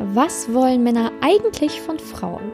Was 0.00 0.52
wollen 0.52 0.82
Männer 0.82 1.12
eigentlich 1.20 1.80
von 1.80 1.98
Frauen? 1.98 2.52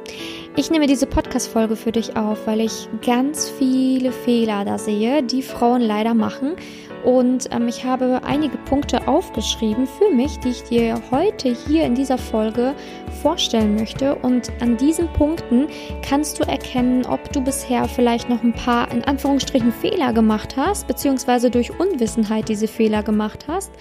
Ich 0.60 0.70
nehme 0.70 0.86
diese 0.86 1.06
Podcast-Folge 1.06 1.74
für 1.74 1.90
dich 1.90 2.18
auf, 2.18 2.46
weil 2.46 2.60
ich 2.60 2.86
ganz 3.00 3.48
viele 3.48 4.12
Fehler 4.12 4.66
da 4.66 4.76
sehe, 4.76 5.22
die 5.22 5.40
Frauen 5.40 5.80
leider 5.80 6.12
machen. 6.12 6.54
Und 7.02 7.48
ähm, 7.50 7.66
ich 7.66 7.86
habe 7.86 8.20
einige 8.24 8.58
Punkte 8.58 9.08
aufgeschrieben 9.08 9.86
für 9.86 10.14
mich, 10.14 10.38
die 10.40 10.50
ich 10.50 10.62
dir 10.64 11.00
heute 11.10 11.48
hier 11.48 11.84
in 11.84 11.94
dieser 11.94 12.18
Folge 12.18 12.74
vorstellen 13.22 13.74
möchte. 13.74 14.16
Und 14.16 14.52
an 14.60 14.76
diesen 14.76 15.08
Punkten 15.14 15.68
kannst 16.06 16.38
du 16.38 16.42
erkennen, 16.42 17.06
ob 17.06 17.32
du 17.32 17.40
bisher 17.40 17.86
vielleicht 17.88 18.28
noch 18.28 18.42
ein 18.42 18.52
paar 18.52 18.90
in 18.92 19.02
Anführungsstrichen 19.02 19.72
Fehler 19.72 20.12
gemacht 20.12 20.58
hast, 20.58 20.86
beziehungsweise 20.86 21.50
durch 21.50 21.70
Unwissenheit 21.80 22.50
diese 22.50 22.68
Fehler 22.68 23.02
gemacht 23.02 23.46
hast 23.48 23.72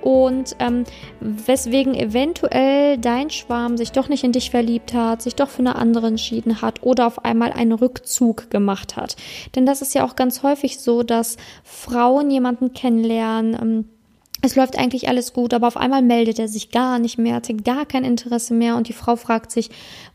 und 0.00 0.56
ähm, 0.60 0.84
weswegen 1.20 1.94
eventuell 1.94 2.98
dein 2.98 3.30
Schwarm 3.30 3.76
sich 3.76 3.92
doch 3.92 4.08
nicht 4.08 4.24
in 4.24 4.32
dich 4.32 4.50
verliebt 4.50 4.94
hat, 4.94 5.22
sich 5.22 5.34
doch 5.34 5.48
für 5.48 5.60
eine 5.60 5.76
andere 5.76 6.06
entschieden 6.28 6.62
hat 6.62 6.82
oder 6.82 7.06
auf 7.06 7.24
einmal 7.24 7.52
einen 7.52 7.72
Rückzug 7.72 8.50
gemacht 8.50 8.96
hat. 8.96 9.16
Denn 9.54 9.66
das 9.66 9.82
ist 9.82 9.94
ja 9.94 10.04
auch 10.04 10.16
ganz 10.16 10.42
häufig 10.42 10.78
so, 10.78 11.02
dass 11.02 11.36
Frauen 11.64 12.30
jemanden 12.30 12.72
kennenlernen, 12.72 13.56
ähm, 13.60 13.84
es 14.40 14.54
läuft 14.54 14.78
eigentlich 14.78 15.08
alles 15.08 15.32
gut, 15.32 15.52
aber 15.52 15.66
auf 15.66 15.76
einmal 15.76 16.00
meldet 16.00 16.38
er 16.38 16.46
sich 16.46 16.70
gar 16.70 17.00
nicht 17.00 17.18
mehr, 17.18 17.34
hat 17.34 17.48
gar 17.64 17.84
kein 17.84 18.04
Interesse 18.04 18.54
mehr 18.54 18.76
und 18.76 18.86
die 18.86 18.92
Frau 18.92 19.16
fragt 19.16 19.50
sich, 19.50 19.68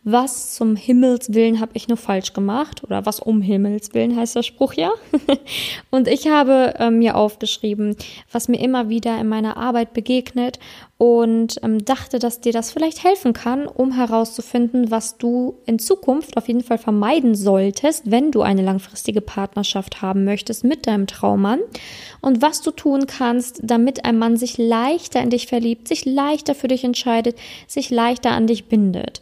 was 0.06 0.56
zum 0.56 0.78
Himmels 0.78 1.34
Willen 1.34 1.60
habe 1.60 1.74
ich 1.74 1.90
nur 1.90 1.98
falsch 1.98 2.32
gemacht 2.32 2.86
oder 2.86 3.06
was 3.06 3.20
um 3.20 3.42
Himmels 3.42 3.94
Willen 3.94 4.16
heißt 4.16 4.38
der 4.38 4.44
Spruch 4.44 4.76
ja. 4.76 4.92
und 5.92 6.08
ich 6.08 6.30
habe 6.30 6.74
äh, 6.80 6.90
mir 6.90 7.18
aufgeschrieben, 7.18 7.98
was 8.32 8.48
mir 8.48 8.62
immer 8.62 8.88
wieder 8.88 9.20
in 9.20 9.28
meiner 9.28 9.58
Arbeit 9.58 9.92
begegnet 9.94 10.58
und 11.04 11.60
ähm, 11.64 11.84
dachte, 11.84 12.18
dass 12.18 12.40
dir 12.40 12.54
das 12.54 12.72
vielleicht 12.72 13.04
helfen 13.04 13.34
kann, 13.34 13.68
um 13.68 13.92
herauszufinden, 13.92 14.90
was 14.90 15.18
du 15.18 15.58
in 15.66 15.78
Zukunft 15.78 16.38
auf 16.38 16.48
jeden 16.48 16.64
Fall 16.64 16.78
vermeiden 16.78 17.36
solltest, 17.36 18.10
wenn 18.10 18.32
du 18.32 18.42
eine 18.42 18.62
langfristige 18.62 19.20
Partnerschaft 19.20 20.02
haben 20.02 20.24
möchtest 20.24 20.64
mit 20.64 20.88
deinem 20.88 21.06
Traummann 21.06 21.60
und 22.22 22.42
was 22.42 22.62
du 22.62 22.72
tun 22.72 23.06
kannst, 23.06 23.60
damit 23.64 24.06
ein 24.06 24.18
Mann 24.18 24.38
sich 24.38 24.58
leichter 24.58 25.22
in 25.22 25.30
dich 25.30 25.48
verliebt, 25.48 25.90
sich 25.90 26.06
leichter 26.06 26.56
für 26.56 26.70
dich 26.70 26.86
entscheidet, 26.86 27.38
sich 27.68 27.90
leichter 27.90 28.32
an 28.32 28.48
dich 28.48 28.70
bindet. 28.70 29.20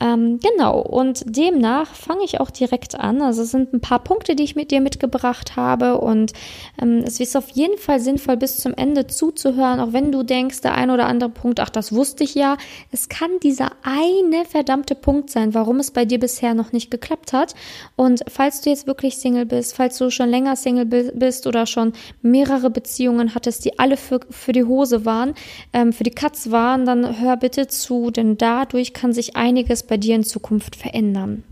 Ähm, 0.00 0.38
genau, 0.38 0.82
und 0.82 1.24
demnach 1.24 1.94
fange 1.94 2.24
ich 2.24 2.40
auch 2.40 2.50
direkt 2.50 2.94
an. 2.94 3.22
Also 3.22 3.40
es 3.40 3.52
sind 3.52 3.72
ein 3.72 3.80
paar 3.80 4.00
Punkte, 4.04 4.36
die 4.36 4.42
ich 4.42 4.54
mit 4.54 4.70
dir 4.70 4.82
mitgebracht 4.82 5.56
habe 5.56 5.96
und 5.96 6.34
ähm, 6.78 7.02
es 7.06 7.20
ist 7.20 7.38
auf 7.38 7.48
jeden 7.48 7.78
Fall 7.78 8.00
sinnvoll, 8.00 8.36
bis 8.36 8.58
zum 8.58 8.74
Ende 8.74 9.06
zuzuhören, 9.06 9.80
auch 9.80 9.94
wenn 9.94 10.12
du 10.12 10.22
denkst, 10.22 10.60
der 10.60 10.74
ein 10.74 10.90
oder 10.90 11.06
andere 11.06 11.21
andere 11.22 11.40
Punkt, 11.40 11.60
ach, 11.60 11.70
das 11.70 11.92
wusste 11.92 12.24
ich 12.24 12.34
ja. 12.34 12.56
Es 12.90 13.08
kann 13.08 13.30
dieser 13.42 13.72
eine 13.82 14.44
verdammte 14.44 14.94
Punkt 14.94 15.30
sein, 15.30 15.54
warum 15.54 15.78
es 15.78 15.90
bei 15.90 16.04
dir 16.04 16.18
bisher 16.18 16.54
noch 16.54 16.72
nicht 16.72 16.90
geklappt 16.90 17.32
hat. 17.32 17.54
Und 17.96 18.22
falls 18.28 18.60
du 18.60 18.70
jetzt 18.70 18.86
wirklich 18.86 19.16
Single 19.16 19.46
bist, 19.46 19.76
falls 19.76 19.98
du 19.98 20.10
schon 20.10 20.28
länger 20.28 20.56
Single 20.56 20.86
bist 20.86 21.46
oder 21.46 21.66
schon 21.66 21.92
mehrere 22.20 22.70
Beziehungen 22.70 23.34
hattest, 23.34 23.64
die 23.64 23.78
alle 23.78 23.96
für, 23.96 24.20
für 24.30 24.52
die 24.52 24.64
Hose 24.64 25.04
waren, 25.04 25.34
ähm, 25.72 25.92
für 25.92 26.04
die 26.04 26.10
Katz 26.10 26.50
waren, 26.50 26.84
dann 26.84 27.20
hör 27.20 27.36
bitte 27.36 27.68
zu, 27.68 28.10
denn 28.10 28.36
dadurch 28.36 28.92
kann 28.92 29.12
sich 29.12 29.36
einiges 29.36 29.84
bei 29.84 29.96
dir 29.96 30.16
in 30.16 30.24
Zukunft 30.24 30.76
verändern. 30.76 31.44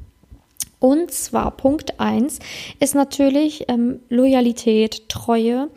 Und 0.80 1.12
zwar 1.12 1.50
Punkt 1.50 2.00
eins 2.00 2.38
ist 2.80 2.94
natürlich 2.94 3.66
ähm, 3.68 4.00
Loyalität, 4.08 5.10
Treue. 5.10 5.68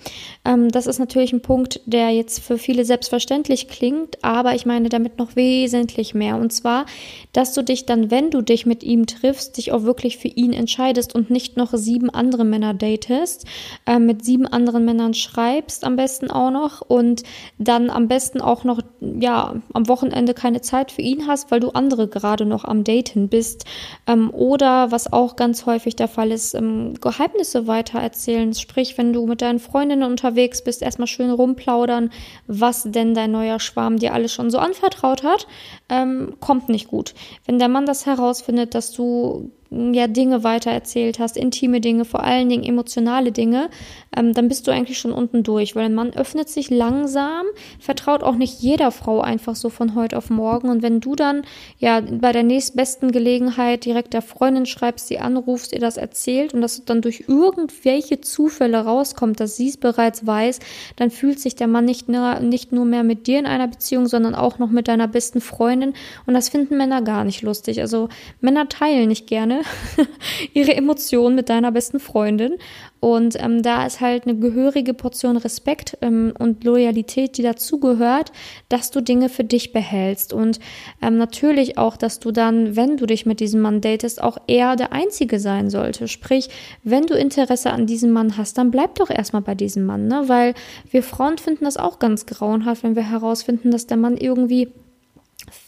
Ähm, 0.46 0.70
das 0.70 0.88
ist 0.88 0.98
natürlich 0.98 1.34
ein 1.34 1.42
Punkt, 1.42 1.82
der 1.86 2.12
jetzt 2.12 2.40
für 2.40 2.58
viele 2.58 2.86
selbstverständlich 2.86 3.68
klingt, 3.68 4.24
aber 4.24 4.56
ich 4.56 4.66
meine 4.66 4.88
damit 4.88 5.18
noch 5.18 5.36
wesentlich 5.36 6.14
mehr. 6.14 6.38
Und 6.38 6.54
zwar, 6.54 6.86
dass 7.34 7.54
du 7.54 7.64
dich 7.64 7.86
dann, 7.86 8.12
wenn 8.12 8.32
du 8.32 8.42
dich 8.42 8.66
mit 8.66 8.82
ihm 8.82 9.06
triffst, 9.06 9.58
dich 9.58 9.74
auch 9.74 9.84
wirklich 9.84 10.18
für 10.18 10.30
ihn 10.30 10.54
entscheidest 10.54 11.14
und 11.14 11.30
nicht 11.30 11.58
noch 11.58 11.74
sieben 11.74 12.10
andere 12.10 12.46
Männer 12.46 12.74
datest, 12.74 13.46
äh, 13.86 14.00
mit 14.00 14.24
sieben 14.24 14.48
anderen 14.48 14.86
Männern 14.86 15.14
schreibst 15.14 15.84
am 15.84 15.98
besten 15.98 16.32
auch 16.32 16.52
noch 16.52 16.80
und 16.80 17.24
dann 17.58 17.90
am 17.90 18.08
besten 18.08 18.40
auch 18.40 18.64
noch, 18.64 18.80
ja, 19.02 19.56
am 19.74 19.88
Wochenende 19.90 20.34
keine 20.34 20.62
Zeit 20.62 20.94
für 20.94 21.02
ihn 21.02 21.28
hast, 21.28 21.52
weil 21.52 21.60
du 21.60 21.72
andere 21.72 22.08
gerade 22.08 22.46
noch 22.46 22.64
am 22.64 22.86
Daten 22.86 23.28
bist. 23.28 23.66
Ähm, 24.08 24.30
oder 24.34 24.93
was 24.94 25.12
auch 25.12 25.36
ganz 25.36 25.66
häufig 25.66 25.96
der 25.96 26.08
Fall 26.08 26.32
ist, 26.32 26.54
ähm, 26.54 26.94
Geheimnisse 27.02 27.66
weitererzählen. 27.66 28.54
Sprich, 28.54 28.96
wenn 28.98 29.12
du 29.12 29.26
mit 29.26 29.42
deinen 29.42 29.60
Freundinnen 29.60 30.10
unterwegs 30.10 30.64
bist, 30.64 30.84
erstmal 30.84 31.08
schön 31.08 31.32
rumplaudern, 31.32 32.12
was 32.46 32.84
denn 32.84 33.16
dein 33.16 33.32
neuer 33.32 33.60
Schwarm 33.60 33.98
dir 33.98 34.14
alles 34.14 34.32
schon 34.32 34.52
so 34.52 34.60
anvertraut 34.60 35.24
hat, 35.24 35.48
ähm, 35.90 36.36
kommt 36.40 36.70
nicht 36.70 36.88
gut. 36.88 37.16
Wenn 37.46 37.58
der 37.58 37.70
Mann 37.70 37.88
das 37.88 38.06
herausfindet, 38.06 38.76
dass 38.76 38.92
du 38.92 39.52
ja 39.94 40.08
Dinge 40.08 40.44
weitererzählt 40.44 41.20
hast, 41.20 41.38
intime 41.38 41.82
Dinge, 41.82 42.06
vor 42.06 42.24
allen 42.24 42.50
Dingen 42.50 42.64
emotionale 42.64 43.32
Dinge, 43.32 43.70
ähm, 44.16 44.34
dann 44.34 44.48
bist 44.48 44.68
du 44.68 44.72
eigentlich 44.72 45.00
schon 45.00 45.12
unten 45.12 45.44
durch, 45.44 45.76
weil 45.76 45.86
ein 45.86 45.96
Mann 45.96 46.14
öffnet 46.14 46.50
sich 46.50 46.70
langsam, 46.70 47.46
vertraut 47.80 48.24
auch 48.24 48.36
nicht 48.36 48.62
jeder 48.62 48.92
Frau 48.92 49.22
einfach 49.22 49.56
so 49.56 49.70
von 49.70 49.96
heute 49.96 50.18
auf 50.18 50.30
morgen. 50.30 50.70
Und 50.70 50.84
wenn 50.84 51.00
du 51.00 51.16
dann 51.16 51.44
ja 51.80 52.02
bei 52.02 52.32
der 52.32 52.44
nächstbesten 52.44 53.12
Gelegenheit 53.12 53.86
direkt 53.86 54.14
der 54.14 54.22
Freundin 54.22 54.66
schreibst, 54.66 55.08
sie 55.08 55.20
anrufst, 55.20 55.74
ihr 55.74 55.80
das 55.80 55.98
erzählt 55.98 56.54
und 56.54 56.62
das 56.62 56.86
dann 56.86 57.02
durch 57.02 57.26
irgendwelche 57.28 58.22
Zufälle 58.22 58.86
rauskommt, 58.86 59.40
dass 59.40 59.58
sie 59.58 59.70
es 59.70 59.78
bereits 59.78 60.26
weiß, 60.26 60.60
dann 60.96 61.10
fühlt 61.10 61.40
sich 61.40 61.56
der 61.56 61.68
Mann 61.68 61.86
nicht 61.86 62.10
nur, 62.10 62.40
nicht 62.40 62.72
nur 62.72 62.86
mehr 62.86 63.04
mit 63.04 63.28
dir 63.28 63.40
in 63.40 63.46
einer 63.46 63.68
Beziehung, 63.68 64.08
sondern 64.08 64.36
auch 64.36 64.60
noch 64.60 64.70
mit 64.70 64.88
deiner 64.88 65.08
besten 65.08 65.42
Freundin. 65.42 65.94
Und 66.26 66.34
das 66.34 66.50
finden 66.50 66.78
Männer 66.78 67.02
gar 67.02 67.24
nicht 67.24 67.42
lustig. 67.42 67.82
Also 67.82 68.10
Männer 68.42 68.70
teilen 68.70 69.08
nicht 69.08 69.28
gerne 69.28 69.63
ihre 70.54 70.76
Emotionen 70.76 71.36
mit 71.36 71.50
deiner 71.50 71.72
besten 71.72 72.00
Freundin. 72.00 72.58
Und 73.00 73.36
ähm, 73.42 73.62
da 73.62 73.86
ist 73.86 74.00
halt 74.00 74.26
eine 74.26 74.38
gehörige 74.38 74.94
Portion 74.94 75.36
Respekt 75.36 75.98
ähm, 76.02 76.34
und 76.40 76.64
Loyalität, 76.64 77.38
die 77.38 77.42
dazugehört, 77.44 78.32
dass 78.70 78.92
du 78.92 79.02
Dinge 79.02 79.28
für 79.28 79.44
dich 79.44 79.74
behältst. 79.74 80.32
Und 80.32 80.60
ähm, 81.02 81.18
natürlich 81.18 81.78
auch, 81.78 81.98
dass 81.98 82.20
du 82.20 82.32
dann, 82.32 82.76
wenn 82.76 82.98
du 82.98 83.06
dich 83.06 83.26
mit 83.26 83.40
diesem 83.40 83.62
Mann 83.62 83.82
datest, 83.82 84.24
auch 84.24 84.38
eher 84.48 84.76
der 84.76 84.94
Einzige 84.94 85.40
sein 85.40 85.70
sollte. 85.70 86.08
Sprich, 86.08 86.50
wenn 86.84 87.06
du 87.06 87.16
Interesse 87.16 87.72
an 87.72 87.88
diesem 87.88 88.12
Mann 88.12 88.38
hast, 88.38 88.58
dann 88.58 88.72
bleib 88.72 88.96
doch 88.96 89.10
erstmal 89.10 89.42
bei 89.42 89.56
diesem 89.56 89.86
Mann, 89.86 90.08
ne? 90.08 90.24
Weil 90.28 90.54
wir 90.90 91.04
Frauen 91.04 91.38
finden 91.38 91.66
das 91.66 91.78
auch 91.78 92.00
ganz 92.00 92.26
grauenhaft, 92.26 92.84
wenn 92.84 92.96
wir 92.96 93.10
herausfinden, 93.10 93.72
dass 93.72 93.88
der 93.88 93.98
Mann 93.98 94.16
irgendwie 94.16 94.72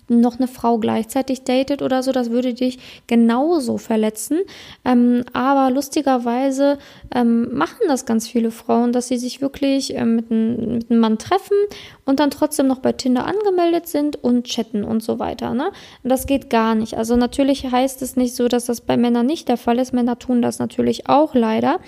noch 0.07 0.37
eine 0.37 0.47
Frau 0.47 0.77
gleichzeitig 0.77 1.43
datet 1.43 1.81
oder 1.81 2.03
so, 2.03 2.11
das 2.11 2.29
würde 2.29 2.53
dich 2.53 2.79
genauso 3.07 3.77
verletzen. 3.77 4.39
Ähm, 4.83 5.23
aber 5.33 5.71
lustigerweise 5.71 6.77
ähm, 7.13 7.53
machen 7.53 7.81
das 7.87 8.05
ganz 8.05 8.27
viele 8.27 8.51
Frauen, 8.51 8.91
dass 8.91 9.07
sie 9.07 9.17
sich 9.17 9.41
wirklich 9.41 9.95
ähm, 9.95 10.15
mit, 10.15 10.31
ein, 10.31 10.73
mit 10.75 10.91
einem 10.91 10.99
Mann 10.99 11.17
treffen 11.17 11.57
und 12.05 12.19
dann 12.19 12.31
trotzdem 12.31 12.67
noch 12.67 12.79
bei 12.79 12.91
Tinder 12.91 13.25
angemeldet 13.25 13.87
sind 13.87 14.23
und 14.23 14.45
chatten 14.45 14.83
und 14.83 15.01
so 15.03 15.19
weiter. 15.19 15.53
Ne? 15.53 15.71
das 16.03 16.27
geht 16.27 16.49
gar 16.49 16.75
nicht. 16.75 16.97
Also 16.97 17.15
natürlich 17.15 17.69
heißt 17.69 18.01
es 18.01 18.15
nicht 18.15 18.35
so, 18.35 18.47
dass 18.47 18.65
das 18.65 18.81
bei 18.81 18.97
Männern 18.97 19.25
nicht 19.25 19.47
der 19.49 19.57
Fall 19.57 19.79
ist. 19.79 19.93
Männer 19.93 20.19
tun 20.19 20.41
das 20.41 20.59
natürlich 20.59 21.09
auch 21.09 21.33
leider. 21.33 21.79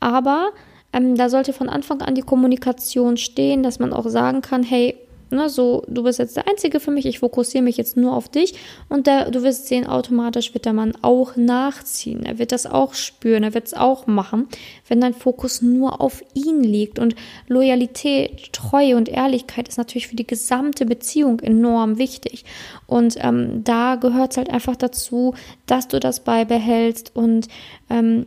Aber 0.00 0.50
ähm, 0.92 1.16
da 1.16 1.28
sollte 1.28 1.52
von 1.52 1.68
Anfang 1.68 2.00
an 2.02 2.14
die 2.14 2.22
Kommunikation 2.22 3.16
stehen, 3.16 3.62
dass 3.62 3.78
man 3.78 3.92
auch 3.92 4.08
sagen 4.08 4.40
kann, 4.40 4.62
hey, 4.62 4.96
Ne, 5.28 5.48
so, 5.48 5.82
du 5.88 6.04
bist 6.04 6.20
jetzt 6.20 6.36
der 6.36 6.46
Einzige 6.46 6.78
für 6.78 6.92
mich, 6.92 7.04
ich 7.04 7.18
fokussiere 7.18 7.64
mich 7.64 7.76
jetzt 7.76 7.96
nur 7.96 8.14
auf 8.14 8.28
dich 8.28 8.54
und 8.88 9.08
der, 9.08 9.32
du 9.32 9.42
wirst 9.42 9.66
sehen, 9.66 9.84
automatisch 9.84 10.54
wird 10.54 10.66
der 10.66 10.72
Mann 10.72 10.92
auch 11.02 11.34
nachziehen. 11.34 12.24
Er 12.24 12.38
wird 12.38 12.52
das 12.52 12.64
auch 12.64 12.94
spüren, 12.94 13.42
er 13.42 13.52
wird 13.52 13.66
es 13.66 13.74
auch 13.74 14.06
machen, 14.06 14.46
wenn 14.86 15.00
dein 15.00 15.14
Fokus 15.14 15.62
nur 15.62 16.00
auf 16.00 16.22
ihn 16.34 16.62
liegt. 16.62 17.00
Und 17.00 17.16
Loyalität, 17.48 18.52
Treue 18.52 18.96
und 18.96 19.08
Ehrlichkeit 19.08 19.68
ist 19.68 19.78
natürlich 19.78 20.06
für 20.06 20.16
die 20.16 20.26
gesamte 20.26 20.86
Beziehung 20.86 21.40
enorm 21.40 21.98
wichtig. 21.98 22.44
Und 22.86 23.16
ähm, 23.18 23.64
da 23.64 23.96
gehört 23.96 24.30
es 24.30 24.36
halt 24.36 24.50
einfach 24.50 24.76
dazu, 24.76 25.34
dass 25.66 25.88
du 25.88 25.98
das 25.98 26.20
beibehältst 26.20 27.16
und 27.16 27.48
ähm, 27.90 28.26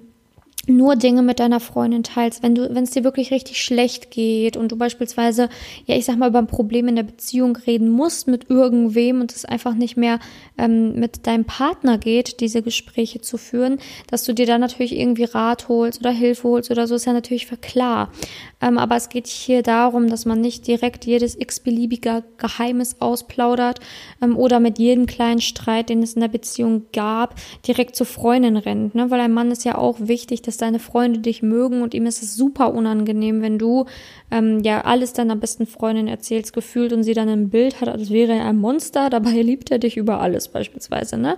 nur 0.67 0.95
Dinge 0.95 1.21
mit 1.21 1.39
deiner 1.39 1.59
Freundin 1.59 2.03
teilst, 2.03 2.43
wenn 2.43 2.55
du, 2.55 2.73
wenn 2.73 2.83
es 2.83 2.91
dir 2.91 3.03
wirklich 3.03 3.31
richtig 3.31 3.61
schlecht 3.61 4.11
geht 4.11 4.57
und 4.57 4.71
du 4.71 4.75
beispielsweise, 4.75 5.49
ja, 5.85 5.95
ich 5.95 6.05
sag 6.05 6.17
mal, 6.17 6.29
über 6.29 6.39
ein 6.39 6.47
Problem 6.47 6.87
in 6.87 6.95
der 6.95 7.03
Beziehung 7.03 7.55
reden 7.55 7.89
musst 7.89 8.27
mit 8.27 8.49
irgendwem 8.49 9.21
und 9.21 9.33
es 9.33 9.45
einfach 9.45 9.73
nicht 9.73 9.97
mehr 9.97 10.19
ähm, 10.57 10.93
mit 10.99 11.25
deinem 11.25 11.45
Partner 11.45 11.97
geht, 11.97 12.39
diese 12.39 12.61
Gespräche 12.61 13.21
zu 13.21 13.37
führen, 13.37 13.79
dass 14.09 14.23
du 14.23 14.33
dir 14.33 14.45
dann 14.45 14.61
natürlich 14.61 14.97
irgendwie 14.97 15.23
Rat 15.23 15.69
holst 15.69 16.01
oder 16.01 16.11
Hilfe 16.11 16.47
holst 16.47 16.71
oder 16.71 16.87
so, 16.87 16.95
ist 16.95 17.05
ja 17.05 17.13
natürlich 17.13 17.47
klar. 17.61 18.11
Ähm, 18.61 18.77
aber 18.77 18.95
es 18.95 19.09
geht 19.09 19.27
hier 19.27 19.63
darum, 19.63 20.09
dass 20.09 20.25
man 20.25 20.41
nicht 20.41 20.67
direkt 20.67 21.05
jedes 21.05 21.39
x-beliebige 21.39 22.23
Geheimnis 22.37 22.97
ausplaudert 22.99 23.79
ähm, 24.21 24.37
oder 24.37 24.59
mit 24.59 24.77
jedem 24.77 25.05
kleinen 25.05 25.41
Streit, 25.41 25.89
den 25.89 26.03
es 26.03 26.13
in 26.13 26.21
der 26.21 26.27
Beziehung 26.27 26.83
gab, 26.93 27.35
direkt 27.65 27.95
zur 27.95 28.05
Freundin 28.05 28.57
rennt. 28.57 28.95
Ne? 28.95 29.09
Weil 29.09 29.21
ein 29.21 29.33
Mann 29.33 29.51
ist 29.51 29.63
ja 29.63 29.77
auch 29.77 29.97
wichtig, 29.99 30.41
dass 30.41 30.58
deine 30.61 30.79
Freunde 30.79 31.19
dich 31.19 31.41
mögen 31.41 31.81
und 31.81 31.93
ihm 31.93 32.05
ist 32.05 32.23
es 32.23 32.35
super 32.35 32.73
unangenehm, 32.73 33.41
wenn 33.41 33.57
du 33.57 33.85
ähm, 34.31 34.61
ja 34.63 34.81
alles 34.81 35.13
deiner 35.13 35.35
besten 35.35 35.65
Freundin 35.65 36.07
erzählst, 36.07 36.53
gefühlt 36.53 36.93
und 36.93 37.03
sie 37.03 37.13
dann 37.13 37.29
ein 37.29 37.49
Bild 37.49 37.81
hat, 37.81 37.89
als 37.89 38.09
wäre 38.09 38.33
er 38.33 38.45
ein 38.45 38.57
Monster, 38.57 39.09
dabei 39.09 39.31
liebt 39.41 39.71
er 39.71 39.79
dich 39.79 39.97
über 39.97 40.19
alles 40.19 40.47
beispielsweise, 40.47 41.17
ne? 41.17 41.37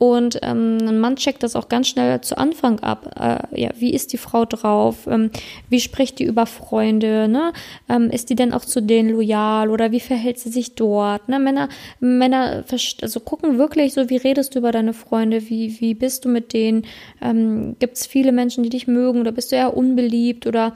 Und 0.00 0.38
ähm, 0.40 0.78
ein 0.80 0.98
Mann 0.98 1.16
checkt 1.16 1.42
das 1.42 1.54
auch 1.54 1.68
ganz 1.68 1.88
schnell 1.88 2.22
zu 2.22 2.38
Anfang 2.38 2.80
ab. 2.80 3.14
Äh, 3.20 3.60
ja, 3.60 3.68
wie 3.76 3.92
ist 3.92 4.14
die 4.14 4.16
Frau 4.16 4.46
drauf? 4.46 5.06
Ähm, 5.06 5.30
wie 5.68 5.78
spricht 5.78 6.18
die 6.18 6.24
über 6.24 6.46
Freunde? 6.46 7.28
Ne? 7.28 7.52
Ähm, 7.86 8.08
ist 8.08 8.30
die 8.30 8.34
denn 8.34 8.54
auch 8.54 8.64
zu 8.64 8.80
denen 8.80 9.10
loyal 9.10 9.68
oder 9.68 9.92
wie 9.92 10.00
verhält 10.00 10.38
sie 10.38 10.48
sich 10.48 10.74
dort? 10.74 11.28
Ne? 11.28 11.38
Männer, 11.38 11.68
Männer 12.00 12.64
also 13.02 13.20
gucken 13.20 13.58
wirklich 13.58 13.92
so, 13.92 14.08
wie 14.08 14.16
redest 14.16 14.54
du 14.54 14.60
über 14.60 14.72
deine 14.72 14.94
Freunde? 14.94 15.50
Wie, 15.50 15.78
wie 15.82 15.92
bist 15.92 16.24
du 16.24 16.30
mit 16.30 16.54
denen? 16.54 16.86
Ähm, 17.20 17.76
Gibt 17.78 17.98
es 17.98 18.06
viele 18.06 18.32
Menschen, 18.32 18.64
die 18.64 18.70
dich 18.70 18.86
mögen 18.86 19.20
oder 19.20 19.32
bist 19.32 19.52
du 19.52 19.56
eher 19.56 19.76
unbeliebt 19.76 20.46
oder 20.46 20.72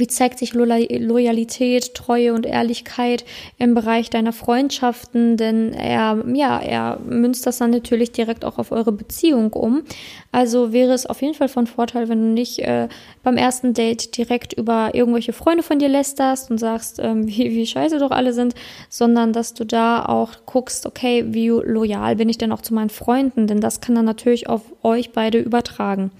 wie 0.00 0.06
zeigt 0.06 0.38
sich 0.38 0.54
Loyalität, 0.54 1.94
Treue 1.94 2.34
und 2.34 2.46
Ehrlichkeit 2.46 3.24
im 3.58 3.74
Bereich 3.74 4.10
deiner 4.10 4.32
Freundschaften? 4.32 5.36
Denn 5.36 5.72
er, 5.72 6.24
ja, 6.34 6.58
er 6.58 6.98
münzt 7.00 7.46
das 7.46 7.58
dann 7.58 7.70
natürlich 7.70 8.12
direkt 8.12 8.44
auch 8.44 8.58
auf 8.58 8.72
eure 8.72 8.92
Beziehung 8.92 9.52
um. 9.52 9.82
Also 10.32 10.72
wäre 10.72 10.92
es 10.92 11.06
auf 11.06 11.22
jeden 11.22 11.34
Fall 11.34 11.48
von 11.48 11.66
Vorteil, 11.66 12.08
wenn 12.08 12.20
du 12.20 12.28
nicht 12.28 12.58
äh, 12.60 12.88
beim 13.22 13.36
ersten 13.36 13.74
Date 13.74 14.16
direkt 14.16 14.52
über 14.52 14.94
irgendwelche 14.94 15.32
Freunde 15.32 15.62
von 15.62 15.78
dir 15.78 15.88
lästerst 15.88 16.50
und 16.50 16.58
sagst, 16.58 16.98
ähm, 17.02 17.26
wie, 17.26 17.50
wie 17.50 17.66
scheiße 17.66 17.98
doch 17.98 18.10
alle 18.10 18.32
sind, 18.32 18.54
sondern 18.88 19.32
dass 19.32 19.54
du 19.54 19.64
da 19.64 20.04
auch 20.04 20.30
guckst, 20.46 20.86
okay, 20.86 21.24
wie 21.28 21.48
loyal 21.48 22.16
bin 22.16 22.28
ich 22.28 22.38
denn 22.38 22.52
auch 22.52 22.62
zu 22.62 22.74
meinen 22.74 22.90
Freunden? 22.90 23.46
Denn 23.46 23.60
das 23.60 23.80
kann 23.80 23.94
dann 23.94 24.04
natürlich 24.04 24.48
auf 24.48 24.62
euch 24.82 25.12
beide 25.12 25.38
übertragen. 25.38 26.10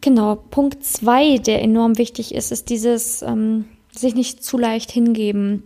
Genau, 0.00 0.36
Punkt 0.36 0.84
zwei, 0.84 1.38
der 1.38 1.62
enorm 1.62 1.98
wichtig 1.98 2.34
ist, 2.34 2.52
ist 2.52 2.70
dieses 2.70 3.22
ähm, 3.22 3.66
sich 3.92 4.14
nicht 4.14 4.42
zu 4.42 4.56
leicht 4.56 4.90
hingeben. 4.90 5.62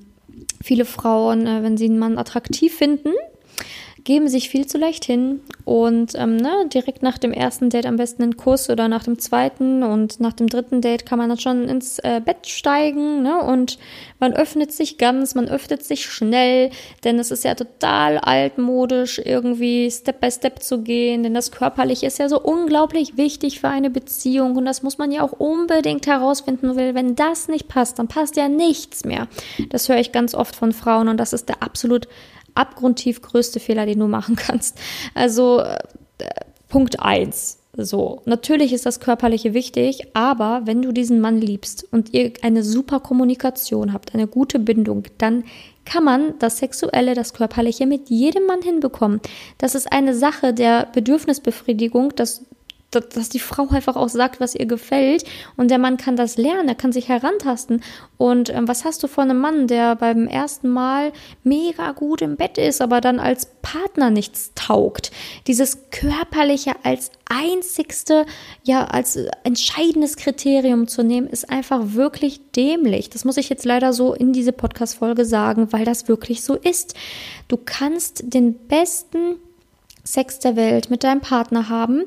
Viele 0.62 0.84
Frauen, 0.84 1.46
äh, 1.46 1.62
wenn 1.62 1.76
sie 1.76 1.84
einen 1.84 1.98
Mann 1.98 2.18
attraktiv 2.18 2.74
finden, 2.74 3.12
geben 4.04 4.28
sich 4.28 4.50
viel 4.50 4.66
zu 4.66 4.76
leicht 4.76 5.04
hin 5.04 5.40
und 5.64 6.12
ähm, 6.14 6.36
ne, 6.36 6.68
direkt 6.72 7.02
nach 7.02 7.16
dem 7.16 7.32
ersten 7.32 7.70
Date 7.70 7.86
am 7.86 7.96
besten 7.96 8.22
einen 8.22 8.36
Kuss 8.36 8.68
oder 8.68 8.86
nach 8.86 9.02
dem 9.02 9.18
zweiten 9.18 9.82
und 9.82 10.20
nach 10.20 10.34
dem 10.34 10.46
dritten 10.46 10.82
Date 10.82 11.06
kann 11.06 11.18
man 11.18 11.30
dann 11.30 11.38
schon 11.38 11.68
ins 11.70 11.98
äh, 12.00 12.20
Bett 12.22 12.46
steigen 12.46 13.22
ne, 13.22 13.40
und 13.40 13.78
man 14.20 14.34
öffnet 14.34 14.72
sich 14.72 14.98
ganz, 14.98 15.34
man 15.34 15.48
öffnet 15.48 15.82
sich 15.82 16.04
schnell, 16.04 16.70
denn 17.02 17.18
es 17.18 17.30
ist 17.30 17.44
ja 17.44 17.54
total 17.54 18.18
altmodisch 18.18 19.22
irgendwie 19.24 19.90
Step 19.90 20.20
by 20.20 20.30
Step 20.30 20.62
zu 20.62 20.82
gehen, 20.82 21.22
denn 21.22 21.32
das 21.32 21.50
Körperliche 21.50 22.06
ist 22.06 22.18
ja 22.18 22.28
so 22.28 22.38
unglaublich 22.38 23.16
wichtig 23.16 23.60
für 23.60 23.68
eine 23.68 23.88
Beziehung 23.88 24.56
und 24.56 24.66
das 24.66 24.82
muss 24.82 24.98
man 24.98 25.12
ja 25.12 25.22
auch 25.22 25.32
unbedingt 25.32 26.06
herausfinden, 26.06 26.76
weil 26.76 26.94
wenn 26.94 27.16
das 27.16 27.48
nicht 27.48 27.68
passt, 27.68 27.98
dann 27.98 28.08
passt 28.08 28.36
ja 28.36 28.48
nichts 28.48 29.06
mehr. 29.06 29.28
Das 29.70 29.88
höre 29.88 29.98
ich 29.98 30.12
ganz 30.12 30.34
oft 30.34 30.54
von 30.54 30.72
Frauen 30.72 31.08
und 31.08 31.16
das 31.16 31.32
ist 31.32 31.48
der 31.48 31.62
absolut 31.62 32.06
abgrundtief 32.54 33.22
größte 33.22 33.60
Fehler, 33.60 33.86
den 33.86 33.98
du 33.98 34.06
machen 34.06 34.36
kannst. 34.36 34.78
Also 35.14 35.60
äh, 35.60 35.78
Punkt 36.68 37.00
eins. 37.00 37.58
So, 37.76 38.22
natürlich 38.24 38.72
ist 38.72 38.86
das 38.86 39.00
Körperliche 39.00 39.52
wichtig, 39.52 40.06
aber 40.14 40.62
wenn 40.64 40.80
du 40.80 40.92
diesen 40.92 41.20
Mann 41.20 41.40
liebst 41.40 41.84
und 41.90 42.14
ihr 42.14 42.32
eine 42.42 42.62
super 42.62 43.00
Kommunikation 43.00 43.92
habt, 43.92 44.14
eine 44.14 44.28
gute 44.28 44.60
Bindung, 44.60 45.04
dann 45.18 45.42
kann 45.84 46.04
man 46.04 46.38
das 46.38 46.58
Sexuelle, 46.58 47.14
das 47.14 47.34
Körperliche 47.34 47.86
mit 47.86 48.10
jedem 48.10 48.46
Mann 48.46 48.62
hinbekommen. 48.62 49.20
Das 49.58 49.74
ist 49.74 49.92
eine 49.92 50.14
Sache 50.14 50.54
der 50.54 50.86
Bedürfnisbefriedigung, 50.92 52.14
dass 52.14 52.44
dass 53.00 53.28
die 53.28 53.38
Frau 53.38 53.68
einfach 53.68 53.96
auch 53.96 54.08
sagt, 54.08 54.40
was 54.40 54.54
ihr 54.54 54.66
gefällt 54.66 55.24
und 55.56 55.70
der 55.70 55.78
Mann 55.78 55.96
kann 55.96 56.16
das 56.16 56.36
lernen, 56.36 56.68
er 56.68 56.74
kann 56.74 56.92
sich 56.92 57.08
herantasten. 57.08 57.82
Und 58.16 58.50
ähm, 58.50 58.68
was 58.68 58.84
hast 58.84 59.02
du 59.02 59.08
von 59.08 59.30
einem 59.30 59.40
Mann, 59.40 59.66
der 59.66 59.96
beim 59.96 60.26
ersten 60.26 60.68
Mal 60.68 61.12
mega 61.42 61.92
gut 61.92 62.22
im 62.22 62.36
Bett 62.36 62.58
ist, 62.58 62.80
aber 62.80 63.00
dann 63.00 63.18
als 63.18 63.46
Partner 63.62 64.10
nichts 64.10 64.52
taugt? 64.54 65.10
Dieses 65.46 65.90
körperliche 65.90 66.72
als 66.82 67.10
einzigste, 67.28 68.26
ja, 68.62 68.84
als 68.84 69.18
entscheidendes 69.42 70.16
Kriterium 70.16 70.86
zu 70.88 71.02
nehmen, 71.02 71.26
ist 71.26 71.50
einfach 71.50 71.94
wirklich 71.94 72.40
dämlich. 72.52 73.10
Das 73.10 73.24
muss 73.24 73.36
ich 73.36 73.48
jetzt 73.48 73.64
leider 73.64 73.92
so 73.92 74.14
in 74.14 74.32
diese 74.32 74.52
Podcast-Folge 74.52 75.24
sagen, 75.24 75.72
weil 75.72 75.84
das 75.84 76.08
wirklich 76.08 76.42
so 76.42 76.54
ist. 76.54 76.94
Du 77.48 77.56
kannst 77.56 78.34
den 78.34 78.54
besten 78.54 79.36
Sex 80.04 80.38
der 80.38 80.54
Welt 80.54 80.90
mit 80.90 81.02
deinem 81.02 81.20
Partner 81.20 81.68
haben, 81.68 82.04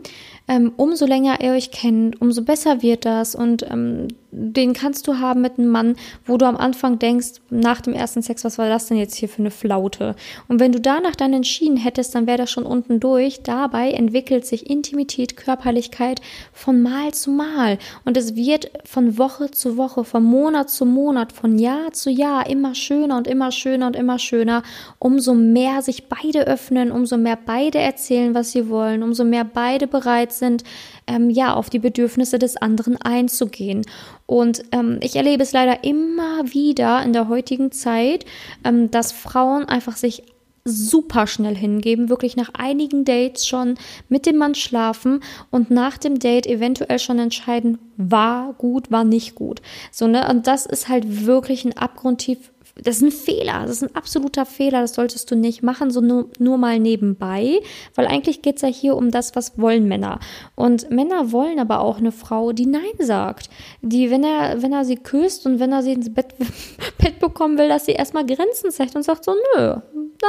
ähm, 0.48 0.72
umso 0.78 1.06
länger 1.06 1.42
ihr 1.42 1.52
euch 1.52 1.72
kennt, 1.72 2.22
umso 2.22 2.44
besser 2.44 2.82
wird 2.82 3.06
das. 3.06 3.36
Und 3.36 3.64
ähm, 3.70 4.08
den 4.38 4.74
kannst 4.74 5.08
du 5.08 5.20
haben 5.20 5.42
mit 5.42 5.58
einem 5.58 5.70
Mann, 5.70 5.96
wo 6.26 6.38
du 6.38 6.46
am 6.46 6.58
Anfang 6.58 7.00
denkst, 7.00 7.42
nach 7.50 7.82
dem 7.82 7.94
ersten 7.94 8.22
Sex, 8.22 8.46
was 8.46 8.58
war 8.58 8.70
das 8.70 8.86
denn 8.86 8.98
jetzt 8.98 9.16
hier 9.16 9.30
für 9.30 9.40
eine 9.40 9.52
Flaute? 9.52 10.16
Und 10.48 10.60
wenn 10.60 10.72
du 10.72 10.80
danach 10.80 11.16
dann 11.16 11.34
entschieden 11.34 11.78
hättest, 11.78 12.14
dann 12.14 12.28
wäre 12.28 12.38
das 12.38 12.52
schon 12.52 12.66
unten 12.66 13.00
durch. 13.00 13.42
Dabei 13.42 13.92
entwickelt 13.92 14.46
sich 14.46 14.70
Intimität, 14.70 15.38
Körperlichkeit 15.38 16.22
von 16.54 16.82
Mal 16.82 17.14
zu 17.14 17.32
Mal. 17.32 17.80
Und 18.06 18.16
es 18.16 18.36
wird 18.36 18.72
von 18.86 19.18
Woche 19.18 19.52
zu 19.52 19.78
Woche, 19.78 20.04
von 20.04 20.24
Monat 20.24 20.70
zu 20.70 20.86
Monat, 20.86 21.32
von 21.32 21.58
Jahr 21.58 21.92
zu 21.94 22.10
Jahr 22.10 22.48
immer 22.48 22.76
schöner 22.76 23.18
und 23.18 23.28
immer 23.28 23.52
schöner 23.52 23.88
und 23.88 23.96
immer 23.96 24.20
schöner. 24.20 24.62
Umso 25.00 25.34
mehr 25.34 25.82
sich 25.82 26.08
beide 26.10 26.46
öffnen, 26.46 26.92
umso 26.92 27.18
mehr 27.18 27.40
beide 27.44 27.80
erzählen, 27.80 28.36
was 28.36 28.52
sie 28.52 28.70
wollen, 28.70 29.04
umso 29.04 29.24
mehr 29.24 29.46
beide 29.46 29.88
bereit 29.88 30.32
sind, 30.32 30.64
ähm, 31.08 31.30
ja, 31.30 31.54
auf 31.54 31.70
die 31.70 31.80
Bedürfnisse 31.80 32.40
des 32.40 32.58
anderen 32.58 32.98
einzugehen. 33.02 33.86
Und 34.26 34.64
ähm, 34.72 35.00
ich 35.02 35.16
erlebe 35.16 35.44
es 35.44 35.54
leider 35.54 35.84
immer 35.84 36.44
wieder 36.54 37.04
in 37.04 37.14
der 37.14 37.28
heutigen 37.28 37.72
Zeit, 37.72 38.26
ähm, 38.64 38.92
dass 38.92 39.12
Frauen 39.12 39.66
einfach 39.66 39.96
sich 39.96 40.24
super 40.68 41.28
schnell 41.28 41.56
hingeben, 41.56 42.10
wirklich 42.10 42.36
nach 42.36 42.50
einigen 42.54 43.06
Dates 43.06 43.48
schon 43.48 43.76
mit 44.10 44.26
dem 44.26 44.36
Mann 44.36 44.54
schlafen 44.54 45.22
und 45.50 45.72
nach 45.72 45.98
dem 45.98 46.20
Date 46.20 46.46
eventuell 46.46 47.00
schon 47.00 47.20
entscheiden, 47.20 47.80
war 47.96 48.54
gut, 48.58 48.92
war 48.92 49.06
nicht 49.06 49.34
gut. 49.34 49.62
So, 49.92 50.08
ne? 50.08 50.28
Und 50.30 50.46
das 50.46 50.66
ist 50.66 50.90
halt 50.90 51.26
wirklich 51.26 51.64
ein 51.64 51.78
abgrundtief 51.78 52.52
das 52.84 52.98
ist 52.98 53.02
ein 53.02 53.12
Fehler, 53.12 53.62
das 53.62 53.82
ist 53.82 53.84
ein 53.84 53.96
absoluter 53.96 54.46
Fehler, 54.46 54.82
das 54.82 54.94
solltest 54.94 55.30
du 55.32 55.36
nicht 55.36 55.64
machen, 55.64 55.92
so 55.92 56.02
nur, 56.02 56.30
nur 56.40 56.58
mal 56.58 56.80
nebenbei, 56.80 57.62
weil 57.96 58.08
eigentlich 58.08 58.42
geht 58.42 58.58
es 58.58 58.62
ja 58.62 58.68
hier 58.68 58.96
um 58.96 59.12
das, 59.12 59.36
was 59.36 59.58
wollen 59.58 59.88
Männer. 59.88 60.20
Und 60.56 60.90
Männer 60.90 61.32
wollen 61.32 61.60
aber 61.60 61.82
auch 61.82 61.98
eine 61.98 62.12
Frau, 62.12 62.52
die 62.52 62.66
Nein 62.66 62.82
sagt, 63.00 63.50
die, 63.82 64.12
wenn 64.12 64.24
er, 64.24 64.62
wenn 64.62 64.74
er 64.74 64.86
sie 64.86 64.98
küsst 64.98 65.46
und 65.46 65.60
wenn 65.60 65.72
er 65.72 65.84
sie 65.84 65.94
ins 65.94 66.14
Bett, 66.14 66.36
Bett 66.98 67.20
bekommen 67.20 67.58
will, 67.58 67.70
dass 67.70 67.86
sie 67.86 67.94
erstmal 67.94 68.26
Grenzen 68.26 68.72
zeigt 68.72 68.96
und 68.96 69.04
sagt 69.04 69.26
so, 69.26 69.34
nö, 69.56 69.76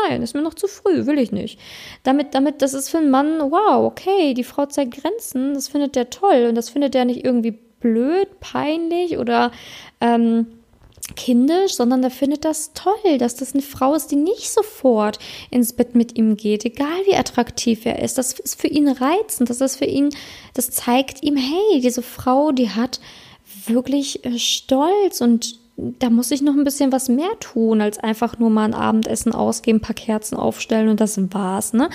nein, 0.09 0.23
ist 0.23 0.35
mir 0.35 0.43
noch 0.43 0.55
zu 0.55 0.67
früh, 0.67 1.07
will 1.07 1.19
ich 1.19 1.33
nicht. 1.33 1.59
Damit, 2.03 2.35
damit, 2.35 2.63
das 2.63 2.75
ist 2.75 2.89
für 2.89 2.99
einen 2.99 3.11
Mann, 3.11 3.41
wow, 3.41 3.85
okay, 3.85 4.35
die 4.35 4.45
Frau 4.45 4.67
zeigt 4.67 5.01
Grenzen, 5.01 5.55
das 5.55 5.69
findet 5.69 5.97
der 5.97 6.11
toll 6.11 6.47
und 6.49 6.55
das 6.55 6.71
findet 6.71 6.95
er 6.95 7.05
nicht 7.05 7.25
irgendwie 7.25 7.59
blöd, 7.81 8.41
peinlich 8.41 9.19
oder 9.19 9.53
ähm, 10.01 10.47
kindisch, 11.17 11.75
sondern 11.75 12.03
der 12.03 12.11
findet 12.11 12.45
das 12.45 12.73
toll, 12.75 13.19
dass 13.19 13.37
das 13.37 13.55
eine 13.55 13.63
Frau 13.63 13.95
ist, 13.95 14.11
die 14.11 14.17
nicht 14.17 14.51
sofort 14.51 15.19
ins 15.51 15.73
Bett 15.73 15.95
mit 15.95 16.17
ihm 16.19 16.37
geht, 16.37 16.65
egal 16.65 17.01
wie 17.07 17.17
attraktiv 17.17 17.87
er 17.87 18.01
ist. 18.03 18.19
Das 18.19 18.39
ist 18.39 18.61
für 18.61 18.69
ihn 18.69 18.89
reizend, 18.89 19.51
das 19.51 19.61
ist 19.61 19.77
für 19.77 19.87
ihn, 19.87 20.11
das 20.55 20.71
zeigt 20.71 21.23
ihm, 21.23 21.37
hey, 21.37 21.81
diese 21.81 22.03
Frau, 22.03 22.53
die 22.53 22.71
hat 22.71 23.01
wirklich 23.67 24.25
äh, 24.25 24.39
Stolz 24.39 25.21
und 25.21 25.59
da 25.77 26.11
muss 26.11 26.33
ich 26.33 26.43
noch 26.43 26.55
ein 26.55 26.65
bisschen 26.65 26.91
was 26.91 27.09
mehr 27.09 27.39
tun, 27.39 27.81
als 27.81 27.99
einfach 27.99 28.39
nur 28.39 28.51
mal 28.51 28.65
ein 28.65 28.75
Abendessen 28.75 29.33
ausgeben, 29.33 29.79
ein 29.79 29.83
paar 29.83 29.95
Kerzen 29.95 30.37
aufstellen 30.37 30.89
und 30.89 31.01
das 31.01 31.19
war's, 31.33 31.73
ne? 31.73 31.89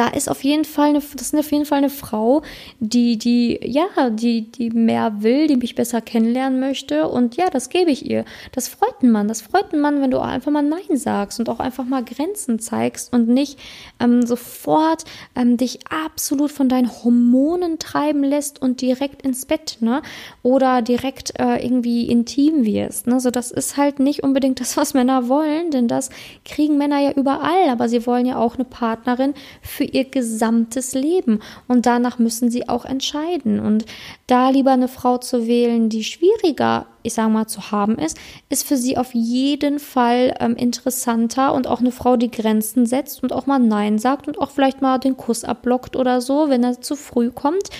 Da 0.00 0.08
ist 0.08 0.30
auf 0.30 0.42
jeden 0.44 0.64
Fall 0.64 0.88
eine, 0.88 1.02
das 1.14 1.34
ist 1.34 1.38
auf 1.38 1.52
jeden 1.52 1.66
Fall 1.66 1.76
eine 1.76 1.90
Frau, 1.90 2.40
die, 2.78 3.18
die, 3.18 3.60
ja, 3.62 4.08
die, 4.08 4.50
die 4.50 4.70
mehr 4.70 5.20
will, 5.22 5.46
die 5.46 5.58
mich 5.58 5.74
besser 5.74 6.00
kennenlernen 6.00 6.58
möchte. 6.58 7.06
Und 7.06 7.36
ja, 7.36 7.50
das 7.50 7.68
gebe 7.68 7.90
ich 7.90 8.08
ihr. 8.08 8.24
Das 8.52 8.66
freut 8.66 8.94
einen 9.02 9.12
Mann. 9.12 9.28
Das 9.28 9.42
freut 9.42 9.74
einen 9.74 9.82
Mann, 9.82 10.00
wenn 10.00 10.10
du 10.10 10.18
auch 10.18 10.24
einfach 10.26 10.50
mal 10.50 10.62
Nein 10.62 10.96
sagst 10.96 11.38
und 11.38 11.50
auch 11.50 11.60
einfach 11.60 11.84
mal 11.84 12.02
Grenzen 12.02 12.60
zeigst 12.60 13.12
und 13.12 13.28
nicht 13.28 13.58
ähm, 14.00 14.24
sofort 14.24 15.04
ähm, 15.36 15.58
dich 15.58 15.80
absolut 15.90 16.50
von 16.50 16.70
deinen 16.70 16.90
Hormonen 16.90 17.78
treiben 17.78 18.24
lässt 18.24 18.62
und 18.62 18.80
direkt 18.80 19.20
ins 19.20 19.44
Bett, 19.44 19.76
ne? 19.80 20.00
Oder 20.42 20.80
direkt 20.80 21.38
äh, 21.38 21.62
irgendwie 21.62 22.08
intim 22.08 22.64
wirst. 22.64 23.06
Ne? 23.06 23.20
So, 23.20 23.30
das 23.30 23.50
ist 23.50 23.76
halt 23.76 23.98
nicht 23.98 24.22
unbedingt 24.22 24.60
das, 24.60 24.78
was 24.78 24.94
Männer 24.94 25.28
wollen, 25.28 25.70
denn 25.70 25.88
das 25.88 26.08
kriegen 26.46 26.78
Männer 26.78 27.00
ja 27.00 27.12
überall, 27.12 27.68
aber 27.68 27.90
sie 27.90 28.06
wollen 28.06 28.24
ja 28.24 28.38
auch 28.38 28.54
eine 28.54 28.64
Partnerin 28.64 29.34
für 29.60 29.89
ihr 29.94 30.04
gesamtes 30.04 30.94
Leben. 30.94 31.40
Und 31.68 31.86
danach 31.86 32.18
müssen 32.18 32.50
sie 32.50 32.68
auch 32.68 32.84
entscheiden. 32.84 33.60
Und 33.60 33.84
da 34.26 34.50
lieber 34.50 34.72
eine 34.72 34.88
Frau 34.88 35.18
zu 35.18 35.46
wählen, 35.46 35.88
die 35.88 36.04
schwieriger 36.04 36.86
ich 37.02 37.14
sage 37.14 37.30
mal, 37.30 37.46
zu 37.46 37.70
haben 37.70 37.96
ist, 37.96 38.18
ist 38.48 38.66
für 38.66 38.76
sie 38.76 38.96
auf 38.96 39.14
jeden 39.14 39.78
Fall 39.78 40.34
ähm, 40.40 40.56
interessanter 40.56 41.54
und 41.54 41.66
auch 41.66 41.80
eine 41.80 41.92
Frau, 41.92 42.16
die 42.16 42.30
Grenzen 42.30 42.86
setzt 42.86 43.22
und 43.22 43.32
auch 43.32 43.46
mal 43.46 43.58
Nein 43.58 43.98
sagt 43.98 44.28
und 44.28 44.38
auch 44.38 44.50
vielleicht 44.50 44.82
mal 44.82 44.98
den 44.98 45.16
Kuss 45.16 45.44
abblockt 45.44 45.96
oder 45.96 46.20
so, 46.20 46.48
wenn 46.48 46.64
er 46.64 46.80
zu 46.80 46.96
früh 46.96 47.30
kommt, 47.30 47.70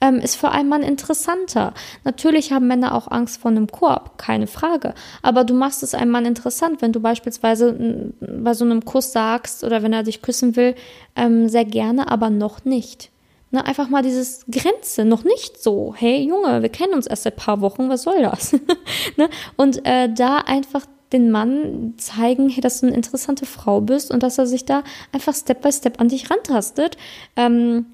ähm, 0.00 0.16
ist 0.16 0.36
für 0.36 0.50
einen 0.50 0.68
Mann 0.68 0.82
interessanter. 0.82 1.74
Natürlich 2.04 2.52
haben 2.52 2.66
Männer 2.66 2.94
auch 2.94 3.10
Angst 3.10 3.40
vor 3.40 3.50
einem 3.50 3.66
Korb, 3.66 4.18
keine 4.18 4.46
Frage. 4.46 4.94
Aber 5.22 5.44
du 5.44 5.54
machst 5.54 5.82
es 5.82 5.94
einem 5.94 6.10
Mann 6.10 6.24
interessant, 6.24 6.82
wenn 6.82 6.92
du 6.92 7.00
beispielsweise 7.00 8.12
bei 8.20 8.54
so 8.54 8.64
einem 8.64 8.84
Kuss 8.84 9.12
sagst 9.12 9.64
oder 9.64 9.82
wenn 9.82 9.92
er 9.92 10.02
dich 10.02 10.22
küssen 10.22 10.56
will, 10.56 10.74
ähm, 11.16 11.48
sehr 11.48 11.64
gerne, 11.64 12.10
aber 12.10 12.30
noch 12.30 12.64
nicht. 12.64 13.10
Ne, 13.52 13.66
einfach 13.66 13.88
mal 13.88 14.02
dieses 14.02 14.46
Grenze, 14.48 15.04
noch 15.04 15.24
nicht 15.24 15.60
so. 15.60 15.92
Hey 15.96 16.22
Junge, 16.22 16.62
wir 16.62 16.68
kennen 16.68 16.94
uns 16.94 17.08
erst 17.08 17.24
seit 17.24 17.34
paar 17.34 17.60
Wochen, 17.60 17.88
was 17.88 18.02
soll 18.02 18.22
das? 18.22 18.52
ne? 19.16 19.28
Und 19.56 19.84
äh, 19.84 20.08
da 20.12 20.38
einfach 20.38 20.86
den 21.12 21.32
Mann 21.32 21.94
zeigen, 21.96 22.48
hey, 22.48 22.60
dass 22.60 22.80
du 22.80 22.86
eine 22.86 22.94
interessante 22.94 23.46
Frau 23.46 23.80
bist 23.80 24.12
und 24.12 24.22
dass 24.22 24.38
er 24.38 24.46
sich 24.46 24.66
da 24.66 24.84
einfach 25.10 25.34
Step 25.34 25.62
by 25.62 25.72
Step 25.72 26.00
an 26.00 26.08
dich 26.08 26.30
rantastet. 26.30 26.96
Ähm, 27.34 27.86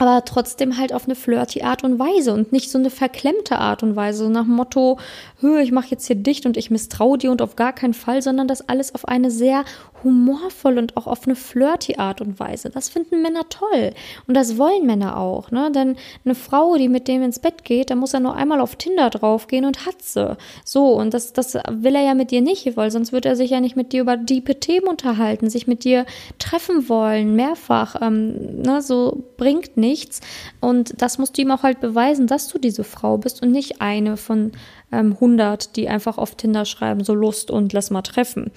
aber 0.00 0.24
trotzdem 0.24 0.78
halt 0.78 0.92
auf 0.92 1.06
eine 1.06 1.16
flirty 1.16 1.62
Art 1.62 1.82
und 1.82 1.98
Weise 1.98 2.32
und 2.32 2.52
nicht 2.52 2.70
so 2.70 2.78
eine 2.78 2.90
verklemmte 2.90 3.58
Art 3.58 3.82
und 3.82 3.96
Weise, 3.96 4.24
so 4.24 4.30
nach 4.30 4.44
dem 4.44 4.54
Motto, 4.54 4.98
ich 5.40 5.72
mache 5.72 5.88
jetzt 5.90 6.06
hier 6.06 6.16
dicht 6.16 6.46
und 6.46 6.56
ich 6.56 6.70
misstraue 6.70 7.18
dir 7.18 7.32
und 7.32 7.42
auf 7.42 7.56
gar 7.56 7.72
keinen 7.72 7.94
Fall, 7.94 8.22
sondern 8.22 8.46
das 8.46 8.68
alles 8.68 8.94
auf 8.94 9.08
eine 9.08 9.30
sehr 9.30 9.64
humorvoll 10.04 10.78
und 10.78 10.96
auch 10.96 11.06
auf 11.06 11.26
eine 11.26 11.36
flirty 11.36 11.96
Art 11.96 12.20
und 12.20 12.38
Weise. 12.40 12.70
Das 12.70 12.88
finden 12.88 13.22
Männer 13.22 13.48
toll. 13.48 13.92
Und 14.26 14.34
das 14.34 14.58
wollen 14.58 14.86
Männer 14.86 15.16
auch, 15.16 15.50
ne? 15.50 15.70
Denn 15.72 15.96
eine 16.24 16.34
Frau, 16.34 16.76
die 16.76 16.88
mit 16.88 17.08
dem 17.08 17.22
ins 17.22 17.38
Bett 17.38 17.64
geht, 17.64 17.90
da 17.90 17.94
muss 17.94 18.14
er 18.14 18.20
nur 18.20 18.34
einmal 18.34 18.60
auf 18.60 18.76
Tinder 18.76 19.10
draufgehen 19.10 19.64
und 19.64 19.86
hat 19.86 20.02
sie. 20.02 20.36
So, 20.64 20.92
und 20.92 21.14
das, 21.14 21.32
das 21.32 21.54
will 21.54 21.94
er 21.94 22.02
ja 22.02 22.14
mit 22.14 22.30
dir 22.30 22.40
nicht, 22.40 22.76
weil 22.76 22.90
sonst 22.90 23.12
würde 23.12 23.28
er 23.28 23.36
sich 23.36 23.50
ja 23.50 23.60
nicht 23.60 23.76
mit 23.76 23.92
dir 23.92 24.02
über 24.02 24.16
diepe 24.16 24.60
Themen 24.60 24.88
unterhalten, 24.88 25.50
sich 25.50 25.66
mit 25.66 25.84
dir 25.84 26.06
treffen 26.38 26.88
wollen, 26.88 27.34
mehrfach, 27.34 27.96
ähm, 28.00 28.62
ne? 28.62 28.82
So 28.82 29.24
bringt 29.36 29.76
nichts. 29.76 30.20
Und 30.60 31.00
das 31.02 31.18
musst 31.18 31.36
du 31.36 31.42
ihm 31.42 31.50
auch 31.50 31.62
halt 31.62 31.80
beweisen, 31.80 32.26
dass 32.26 32.48
du 32.48 32.58
diese 32.58 32.84
Frau 32.84 33.18
bist 33.18 33.42
und 33.42 33.50
nicht 33.50 33.80
eine 33.80 34.16
von 34.16 34.52
ähm, 34.92 35.12
100, 35.14 35.76
die 35.76 35.88
einfach 35.88 36.18
auf 36.18 36.34
Tinder 36.34 36.64
schreiben, 36.64 37.04
so 37.04 37.14
Lust 37.14 37.50
und 37.50 37.72
lass 37.72 37.90
mal 37.90 38.02
treffen. 38.02 38.50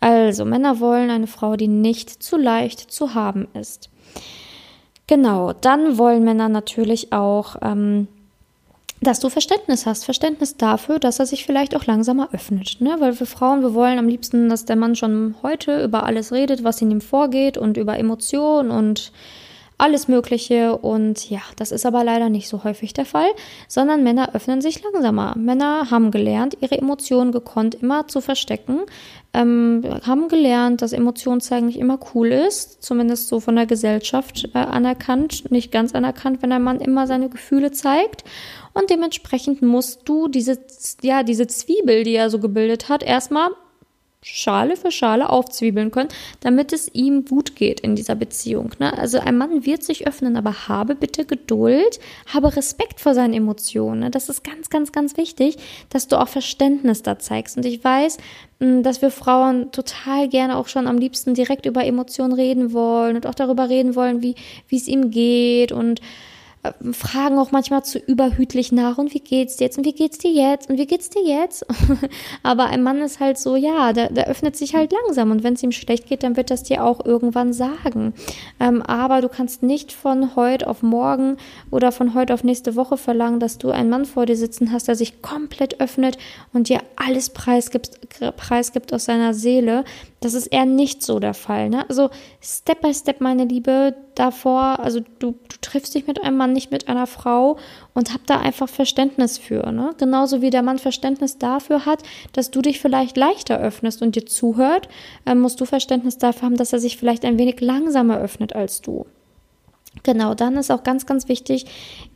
Also, 0.00 0.44
Männer 0.44 0.80
wollen 0.80 1.10
eine 1.10 1.26
Frau, 1.26 1.56
die 1.56 1.68
nicht 1.68 2.22
zu 2.22 2.36
leicht 2.36 2.80
zu 2.80 3.14
haben 3.14 3.48
ist. 3.54 3.90
Genau, 5.06 5.52
dann 5.52 5.98
wollen 5.98 6.24
Männer 6.24 6.48
natürlich 6.48 7.12
auch, 7.12 7.56
ähm, 7.62 8.08
dass 9.02 9.20
du 9.20 9.28
Verständnis 9.28 9.84
hast. 9.84 10.04
Verständnis 10.04 10.56
dafür, 10.56 10.98
dass 10.98 11.18
er 11.18 11.26
sich 11.26 11.44
vielleicht 11.44 11.76
auch 11.76 11.84
langsamer 11.84 12.30
öffnet. 12.32 12.80
Ne? 12.80 12.96
Weil 13.00 13.18
wir 13.18 13.26
Frauen, 13.26 13.60
wir 13.60 13.74
wollen 13.74 13.98
am 13.98 14.08
liebsten, 14.08 14.48
dass 14.48 14.64
der 14.64 14.76
Mann 14.76 14.96
schon 14.96 15.34
heute 15.42 15.84
über 15.84 16.04
alles 16.04 16.32
redet, 16.32 16.64
was 16.64 16.80
in 16.80 16.90
ihm 16.90 17.02
vorgeht 17.02 17.58
und 17.58 17.76
über 17.76 17.98
Emotionen 17.98 18.70
und 18.70 19.12
alles 19.78 20.08
Mögliche. 20.08 20.76
Und 20.76 21.28
ja, 21.30 21.40
das 21.56 21.72
ist 21.72 21.86
aber 21.86 22.04
leider 22.04 22.28
nicht 22.28 22.48
so 22.48 22.64
häufig 22.64 22.92
der 22.92 23.04
Fall, 23.04 23.28
sondern 23.68 24.02
Männer 24.02 24.34
öffnen 24.34 24.60
sich 24.60 24.82
langsamer. 24.82 25.34
Männer 25.36 25.90
haben 25.90 26.10
gelernt, 26.10 26.56
ihre 26.60 26.78
Emotionen 26.78 27.32
gekonnt 27.32 27.76
immer 27.76 28.06
zu 28.08 28.20
verstecken, 28.20 28.80
ähm, 29.32 29.82
haben 30.06 30.28
gelernt, 30.28 30.82
dass 30.82 30.92
Emotionen 30.92 31.40
zeigen 31.40 31.66
nicht 31.66 31.78
immer 31.78 31.98
cool 32.14 32.28
ist, 32.28 32.82
zumindest 32.82 33.28
so 33.28 33.40
von 33.40 33.56
der 33.56 33.66
Gesellschaft 33.66 34.48
äh, 34.54 34.58
anerkannt, 34.58 35.50
nicht 35.50 35.72
ganz 35.72 35.94
anerkannt, 35.94 36.42
wenn 36.42 36.52
ein 36.52 36.62
Mann 36.62 36.80
immer 36.80 37.06
seine 37.06 37.28
Gefühle 37.28 37.72
zeigt. 37.72 38.24
Und 38.74 38.90
dementsprechend 38.90 39.62
musst 39.62 40.02
du 40.04 40.28
diese, 40.28 40.58
ja, 41.02 41.22
diese 41.22 41.46
Zwiebel, 41.46 42.04
die 42.04 42.14
er 42.14 42.30
so 42.30 42.38
gebildet 42.38 42.88
hat, 42.88 43.02
erstmal 43.02 43.50
Schale 44.26 44.76
für 44.76 44.90
Schale 44.90 45.28
aufzwiebeln 45.28 45.90
können, 45.90 46.08
damit 46.40 46.72
es 46.72 46.88
ihm 46.94 47.26
gut 47.26 47.56
geht 47.56 47.80
in 47.80 47.94
dieser 47.94 48.14
Beziehung. 48.14 48.70
Ne? 48.78 48.96
Also 48.96 49.18
ein 49.18 49.36
Mann 49.36 49.66
wird 49.66 49.82
sich 49.82 50.06
öffnen, 50.06 50.38
aber 50.38 50.66
habe 50.66 50.94
bitte 50.94 51.26
Geduld, 51.26 52.00
habe 52.32 52.56
Respekt 52.56 53.00
vor 53.00 53.12
seinen 53.12 53.34
Emotionen. 53.34 54.00
Ne? 54.00 54.10
Das 54.10 54.30
ist 54.30 54.42
ganz, 54.42 54.70
ganz, 54.70 54.92
ganz 54.92 55.18
wichtig, 55.18 55.58
dass 55.90 56.08
du 56.08 56.18
auch 56.18 56.28
Verständnis 56.28 57.02
da 57.02 57.18
zeigst. 57.18 57.58
Und 57.58 57.66
ich 57.66 57.84
weiß, 57.84 58.16
hm, 58.60 58.82
dass 58.82 59.02
wir 59.02 59.10
Frauen 59.10 59.70
total 59.72 60.28
gerne 60.30 60.56
auch 60.56 60.68
schon 60.68 60.86
am 60.86 60.96
liebsten 60.96 61.34
direkt 61.34 61.66
über 61.66 61.84
Emotionen 61.84 62.32
reden 62.32 62.72
wollen 62.72 63.16
und 63.16 63.26
auch 63.26 63.34
darüber 63.34 63.68
reden 63.68 63.94
wollen, 63.94 64.22
wie, 64.22 64.36
wie 64.68 64.76
es 64.76 64.88
ihm 64.88 65.10
geht 65.10 65.70
und 65.70 66.00
fragen 66.92 67.38
auch 67.38 67.52
manchmal 67.52 67.84
zu 67.84 67.98
überhütlich 67.98 68.72
nach 68.72 68.98
und 68.98 69.12
wie 69.12 69.20
geht's 69.20 69.56
dir 69.56 69.64
jetzt 69.64 69.78
und 69.78 69.84
wie 69.84 69.92
geht's 69.92 70.18
dir 70.18 70.30
jetzt 70.30 70.70
und 70.70 70.78
wie 70.78 70.86
geht's 70.86 71.10
dir 71.10 71.22
jetzt? 71.22 71.66
Aber 72.42 72.66
ein 72.66 72.82
Mann 72.82 73.02
ist 73.02 73.20
halt 73.20 73.38
so, 73.38 73.56
ja, 73.56 73.92
der, 73.92 74.10
der 74.10 74.28
öffnet 74.28 74.56
sich 74.56 74.74
halt 74.74 74.92
langsam 74.92 75.30
und 75.30 75.42
wenn 75.42 75.54
es 75.54 75.62
ihm 75.62 75.72
schlecht 75.72 76.06
geht, 76.06 76.22
dann 76.22 76.36
wird 76.36 76.50
das 76.50 76.62
dir 76.62 76.84
auch 76.84 77.04
irgendwann 77.04 77.52
sagen. 77.52 78.14
Ähm, 78.60 78.82
aber 78.82 79.20
du 79.20 79.28
kannst 79.28 79.62
nicht 79.62 79.92
von 79.92 80.36
heute 80.36 80.68
auf 80.68 80.82
morgen 80.82 81.36
oder 81.70 81.92
von 81.92 82.14
heute 82.14 82.32
auf 82.32 82.44
nächste 82.44 82.76
Woche 82.76 82.96
verlangen, 82.96 83.40
dass 83.40 83.58
du 83.58 83.70
einen 83.70 83.90
Mann 83.90 84.04
vor 84.04 84.26
dir 84.26 84.36
sitzen 84.36 84.72
hast, 84.72 84.88
der 84.88 84.96
sich 84.96 85.22
komplett 85.22 85.80
öffnet 85.80 86.18
und 86.52 86.68
dir 86.68 86.80
alles 86.96 87.30
preisgibt, 87.30 87.98
preisgibt 88.36 88.92
aus 88.92 89.04
seiner 89.04 89.34
Seele. 89.34 89.84
Das 90.24 90.32
ist 90.32 90.46
eher 90.46 90.64
nicht 90.64 91.02
so 91.02 91.18
der 91.18 91.34
Fall. 91.34 91.68
Ne? 91.68 91.88
Also 91.90 92.08
Step 92.40 92.80
by 92.80 92.94
Step, 92.94 93.20
meine 93.20 93.44
Liebe, 93.44 93.94
davor, 94.14 94.80
also 94.80 95.00
du, 95.00 95.32
du 95.32 95.56
triffst 95.60 95.94
dich 95.94 96.06
mit 96.06 96.22
einem 96.22 96.38
Mann, 96.38 96.54
nicht 96.54 96.70
mit 96.70 96.88
einer 96.88 97.06
Frau 97.06 97.58
und 97.92 98.14
hab 98.14 98.26
da 98.26 98.40
einfach 98.40 98.68
Verständnis 98.68 99.36
für. 99.36 99.70
Ne? 99.70 99.90
Genauso 99.98 100.40
wie 100.40 100.48
der 100.48 100.62
Mann 100.62 100.78
Verständnis 100.78 101.36
dafür 101.36 101.84
hat, 101.84 102.02
dass 102.32 102.50
du 102.50 102.62
dich 102.62 102.80
vielleicht 102.80 103.18
leichter 103.18 103.58
öffnest 103.58 104.00
und 104.00 104.16
dir 104.16 104.24
zuhört, 104.24 104.88
äh, 105.26 105.34
musst 105.34 105.60
du 105.60 105.66
Verständnis 105.66 106.16
dafür 106.16 106.46
haben, 106.46 106.56
dass 106.56 106.72
er 106.72 106.78
sich 106.78 106.96
vielleicht 106.96 107.26
ein 107.26 107.38
wenig 107.38 107.60
langsamer 107.60 108.18
öffnet 108.18 108.54
als 108.54 108.80
du. 108.80 109.04
Genau, 110.02 110.34
dann 110.34 110.56
ist 110.56 110.72
auch 110.72 110.82
ganz, 110.82 111.06
ganz 111.06 111.28
wichtig 111.28 111.66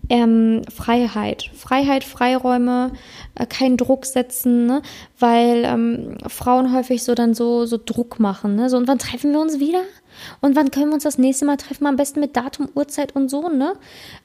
ähm, 0.09 0.62
Freiheit. 0.75 1.50
Freiheit, 1.55 2.05
Freiräume, 2.05 2.93
äh, 3.35 3.47
keinen 3.47 3.77
Druck 3.77 4.07
setzen, 4.07 4.67
ne? 4.67 4.83
weil 5.19 5.65
ähm, 5.65 6.19
Frauen 6.27 6.75
häufig 6.75 7.05
so 7.05 7.15
dann 7.15 7.35
so, 7.35 7.67
so 7.67 7.79
Druck 7.83 8.19
machen. 8.21 8.57
Ne? 8.57 8.71
So, 8.71 8.77
und 8.77 8.88
wann 8.88 8.99
treffen 8.99 9.33
wir 9.33 9.41
uns 9.41 9.61
wieder? 9.61 9.83
Und 10.41 10.57
wann 10.57 10.71
können 10.71 10.89
wir 10.89 10.95
uns 10.95 11.05
das 11.05 11.19
nächste 11.19 11.45
Mal 11.45 11.57
treffen? 11.57 11.87
Am 11.87 11.97
besten 11.97 12.21
mit 12.21 12.37
Datum, 12.37 12.69
Uhrzeit 12.75 13.15
und 13.15 13.29
so, 13.29 13.49
ne? 13.49 13.75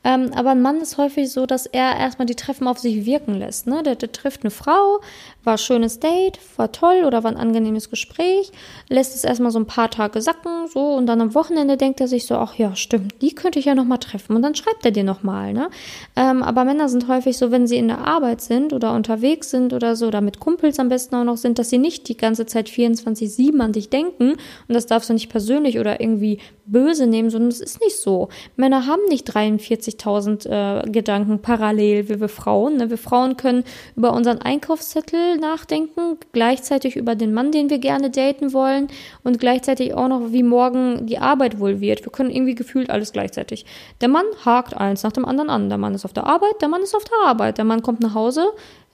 Ähm, 0.04 0.32
aber 0.36 0.52
ein 0.52 0.62
Mann 0.62 0.82
ist 0.82 0.98
häufig 0.98 1.32
so, 1.32 1.46
dass 1.46 1.66
er 1.66 1.98
erstmal 1.98 2.26
die 2.26 2.36
Treffen 2.36 2.68
auf 2.68 2.80
sich 2.80 3.06
wirken 3.06 3.36
lässt, 3.36 3.68
ne? 3.68 3.84
Der, 3.84 3.96
der 3.96 4.12
trifft 4.12 4.42
eine 4.42 4.52
Frau, 4.52 5.00
war 5.44 5.54
ein 5.54 5.58
schönes 5.58 6.00
Date, 6.00 6.40
war 6.58 6.72
toll 6.72 7.04
oder 7.06 7.24
war 7.24 7.32
ein 7.32 7.38
angenehmes 7.38 7.90
Gespräch, 7.90 8.52
lässt 8.90 9.16
es 9.16 9.24
erstmal 9.24 9.52
so 9.52 9.60
ein 9.60 9.66
paar 9.66 9.90
Tage 9.90 10.22
sacken, 10.22 10.68
so, 10.68 10.94
und 10.94 11.06
dann 11.06 11.22
am 11.22 11.36
Wochenende 11.36 11.78
denkt 11.78 12.02
er 12.02 12.08
sich 12.08 12.26
so, 12.26 12.36
ach 12.36 12.56
ja, 12.56 12.76
stimmt, 12.76 13.22
die 13.22 13.36
könnte 13.36 13.60
ich 13.60 13.66
ja 13.66 13.76
nochmal 13.76 14.00
treffen. 14.00 14.36
Und 14.36 14.42
dann 14.42 14.56
schreibt 14.56 14.86
er 14.86 14.92
dir 14.92 15.04
nochmal, 15.04 15.54
ne? 15.54 15.70
Ähm, 16.16 16.44
aber 16.44 16.64
Männer 16.66 16.90
sind 16.90 17.08
häufig 17.08 17.38
so, 17.38 17.52
wenn 17.52 17.68
sie 17.68 17.78
in 17.78 17.88
der 17.88 18.00
Arbeit 18.00 18.42
sind 18.42 18.74
oder 18.74 18.94
unterwegs 18.94 19.50
sind 19.50 19.74
oder 19.74 19.96
so, 19.96 20.08
oder 20.08 20.22
mit 20.22 20.40
Kumpels 20.40 20.80
am 20.80 20.90
besten 20.90 21.16
auch 21.16 21.24
noch 21.24 21.38
sind, 21.38 21.60
dass 21.60 21.70
sie 21.70 21.78
nicht 21.78 22.08
die 22.10 22.18
ganze 22.18 22.46
Zeit 22.46 22.70
24-7 22.70 23.60
an 23.60 23.74
dich 23.74 23.90
denken, 23.90 24.32
und 24.32 24.74
das 24.74 24.86
darfst 24.86 25.10
du 25.10 25.14
nicht 25.14 25.30
persönlich 25.30 25.80
oder 25.84 26.00
irgendwie 26.00 26.40
böse 26.66 27.08
nehmen, 27.08 27.30
sondern 27.30 27.50
es 27.50 27.60
ist 27.60 27.82
nicht 27.82 27.98
so. 27.98 28.30
Männer 28.56 28.88
haben 28.88 29.02
nicht 29.10 29.30
43.000 29.30 30.48
äh, 30.48 30.90
Gedanken 30.90 31.40
parallel 31.42 32.08
wie 32.08 32.22
wir 32.22 32.30
Frauen. 32.30 32.78
Ne? 32.78 32.90
Wir 32.90 32.98
Frauen 32.98 33.36
können 33.36 33.66
über 33.98 34.14
unseren 34.14 34.40
Einkaufszettel 34.40 35.38
nachdenken, 35.38 36.18
gleichzeitig 36.32 36.96
über 36.96 37.16
den 37.16 37.34
Mann, 37.34 37.52
den 37.52 37.70
wir 37.70 37.80
gerne 37.80 38.10
daten 38.10 38.54
wollen 38.54 38.88
und 39.24 39.40
gleichzeitig 39.40 39.94
auch 39.94 40.08
noch, 40.08 40.32
wie 40.32 40.44
morgen 40.44 41.06
die 41.06 41.18
Arbeit 41.18 41.60
wohl 41.60 41.82
wird. 41.82 42.06
Wir 42.06 42.12
können 42.12 42.30
irgendwie 42.30 42.56
gefühlt 42.56 42.90
alles 42.90 43.12
gleichzeitig. 43.12 43.66
Der 44.00 44.08
Mann 44.08 44.26
hakt 44.46 44.76
eins 44.76 45.04
nach 45.04 45.12
dem 45.12 45.26
anderen 45.26 45.50
an. 45.50 45.70
Der 45.70 45.78
Mann 45.78 45.94
ist 45.94 46.06
auf 46.06 46.14
der 46.14 46.26
Arbeit, 46.26 46.62
der 46.62 46.70
Mann 46.70 46.82
ist 46.82 46.96
auf 46.96 47.04
der 47.04 47.30
Arbeit. 47.30 47.58
Der 47.58 47.66
Mann 47.66 47.84
kommt 47.84 48.00
nach 48.00 48.16
Hause, 48.16 48.46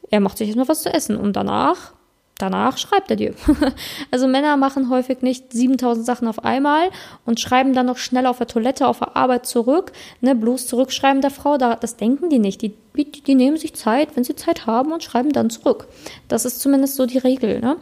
er 0.09 0.21
macht 0.21 0.39
sich 0.39 0.47
erstmal 0.47 0.67
was 0.67 0.81
zu 0.81 0.91
essen 0.91 1.15
und 1.17 1.35
danach 1.35 1.93
danach 2.39 2.77
schreibt 2.77 3.11
er 3.11 3.17
dir. 3.17 3.35
also 4.11 4.27
Männer 4.27 4.57
machen 4.57 4.89
häufig 4.89 5.21
nicht 5.21 5.53
7000 5.53 6.05
Sachen 6.05 6.27
auf 6.27 6.43
einmal 6.43 6.89
und 7.25 7.39
schreiben 7.39 7.73
dann 7.73 7.85
noch 7.85 7.97
schnell 7.97 8.25
auf 8.25 8.39
der 8.39 8.47
Toilette, 8.47 8.87
auf 8.87 8.99
der 8.99 9.15
Arbeit 9.15 9.45
zurück, 9.45 9.91
ne, 10.21 10.33
bloß 10.33 10.65
zurückschreiben 10.65 11.21
der 11.21 11.31
Frau, 11.31 11.57
da, 11.57 11.75
das 11.75 11.97
denken 11.97 12.29
die 12.29 12.39
nicht. 12.39 12.61
Die, 12.61 12.73
die, 12.95 13.11
die 13.11 13.35
nehmen 13.35 13.57
sich 13.57 13.75
Zeit, 13.75 14.15
wenn 14.15 14.23
sie 14.23 14.35
Zeit 14.35 14.65
haben 14.65 14.91
und 14.91 15.03
schreiben 15.03 15.31
dann 15.31 15.49
zurück. 15.49 15.87
Das 16.27 16.45
ist 16.45 16.59
zumindest 16.59 16.95
so 16.95 17.05
die 17.05 17.19
Regel, 17.19 17.59
ne? 17.59 17.77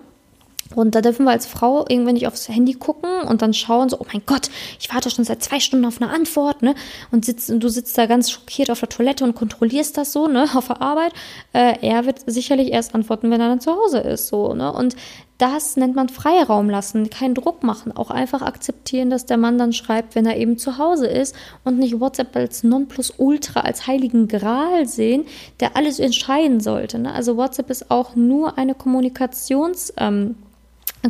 Und 0.76 0.96
da 0.96 1.02
dürfen 1.02 1.26
wir 1.26 1.32
als 1.32 1.46
Frau 1.46 1.86
irgendwie 1.88 2.14
nicht 2.14 2.28
aufs 2.28 2.48
Handy 2.50 2.74
gucken 2.74 3.22
und 3.28 3.42
dann 3.42 3.54
schauen 3.54 3.90
so, 3.90 3.98
oh 4.00 4.06
mein 4.12 4.24
Gott, 4.26 4.50
ich 4.80 4.94
warte 4.94 5.10
schon 5.10 5.26
seit 5.26 5.44
zwei 5.44 5.60
Stunden 5.60 5.86
auf 5.86 6.02
eine 6.02 6.12
Antwort, 6.12 6.62
ne? 6.62 6.76
Und, 7.12 7.26
sitzt, 7.26 7.50
und 7.50 7.62
du 7.62 7.70
sitzt 7.70 7.98
da 7.98 8.06
ganz 8.06 8.32
schockiert 8.32 8.70
auf 8.70 8.80
der 8.80 8.90
Toilette 8.90 9.24
und 9.24 9.36
kontrollierst 9.36 9.98
das 9.98 10.14
so, 10.14 10.28
ne, 10.28 10.48
auf 10.56 10.68
der 10.68 10.82
Arbeit. 10.82 11.14
Äh, 11.54 11.76
er 11.82 12.06
wird 12.06 12.22
sicherlich 12.26 12.72
erst 12.72 12.96
antworten, 12.96 13.32
wenn 13.32 13.42
er 13.42 13.50
dann 13.50 13.62
zu 13.62 13.72
Hause 13.72 14.00
ist, 14.00 14.28
so, 14.28 14.54
ne? 14.54 14.72
Und 14.72 14.96
das 15.38 15.78
nennt 15.78 15.96
man 15.96 16.10
Freiraum 16.10 16.70
lassen, 16.70 17.12
keinen 17.12 17.36
Druck 17.36 17.62
machen, 17.62 17.92
auch 17.92 18.10
einfach 18.10 18.42
akzeptieren, 18.42 19.12
dass 19.12 19.28
der 19.28 19.38
Mann 19.38 19.60
dann 19.60 19.72
schreibt, 19.72 20.16
wenn 20.16 20.26
er 20.26 20.38
eben 20.38 20.58
zu 20.58 20.80
Hause 20.80 21.06
ist 21.08 21.36
und 21.64 21.78
nicht 21.78 22.00
WhatsApp 22.00 22.36
als 22.36 22.64
Nonplusultra, 22.64 23.60
als 23.60 23.86
heiligen 23.86 24.28
Gral 24.28 24.88
sehen, 24.88 25.26
der 25.60 25.76
alles 25.78 26.00
entscheiden 26.00 26.60
sollte. 26.60 26.98
Ne? 26.98 27.14
Also 27.14 27.38
WhatsApp 27.38 27.70
ist 27.70 27.92
auch 27.92 28.16
nur 28.16 28.58
eine 28.58 28.74
Kommunikations, 28.74 29.94
ähm, 29.98 30.36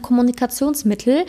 Kommunikationsmittel. 0.01 1.25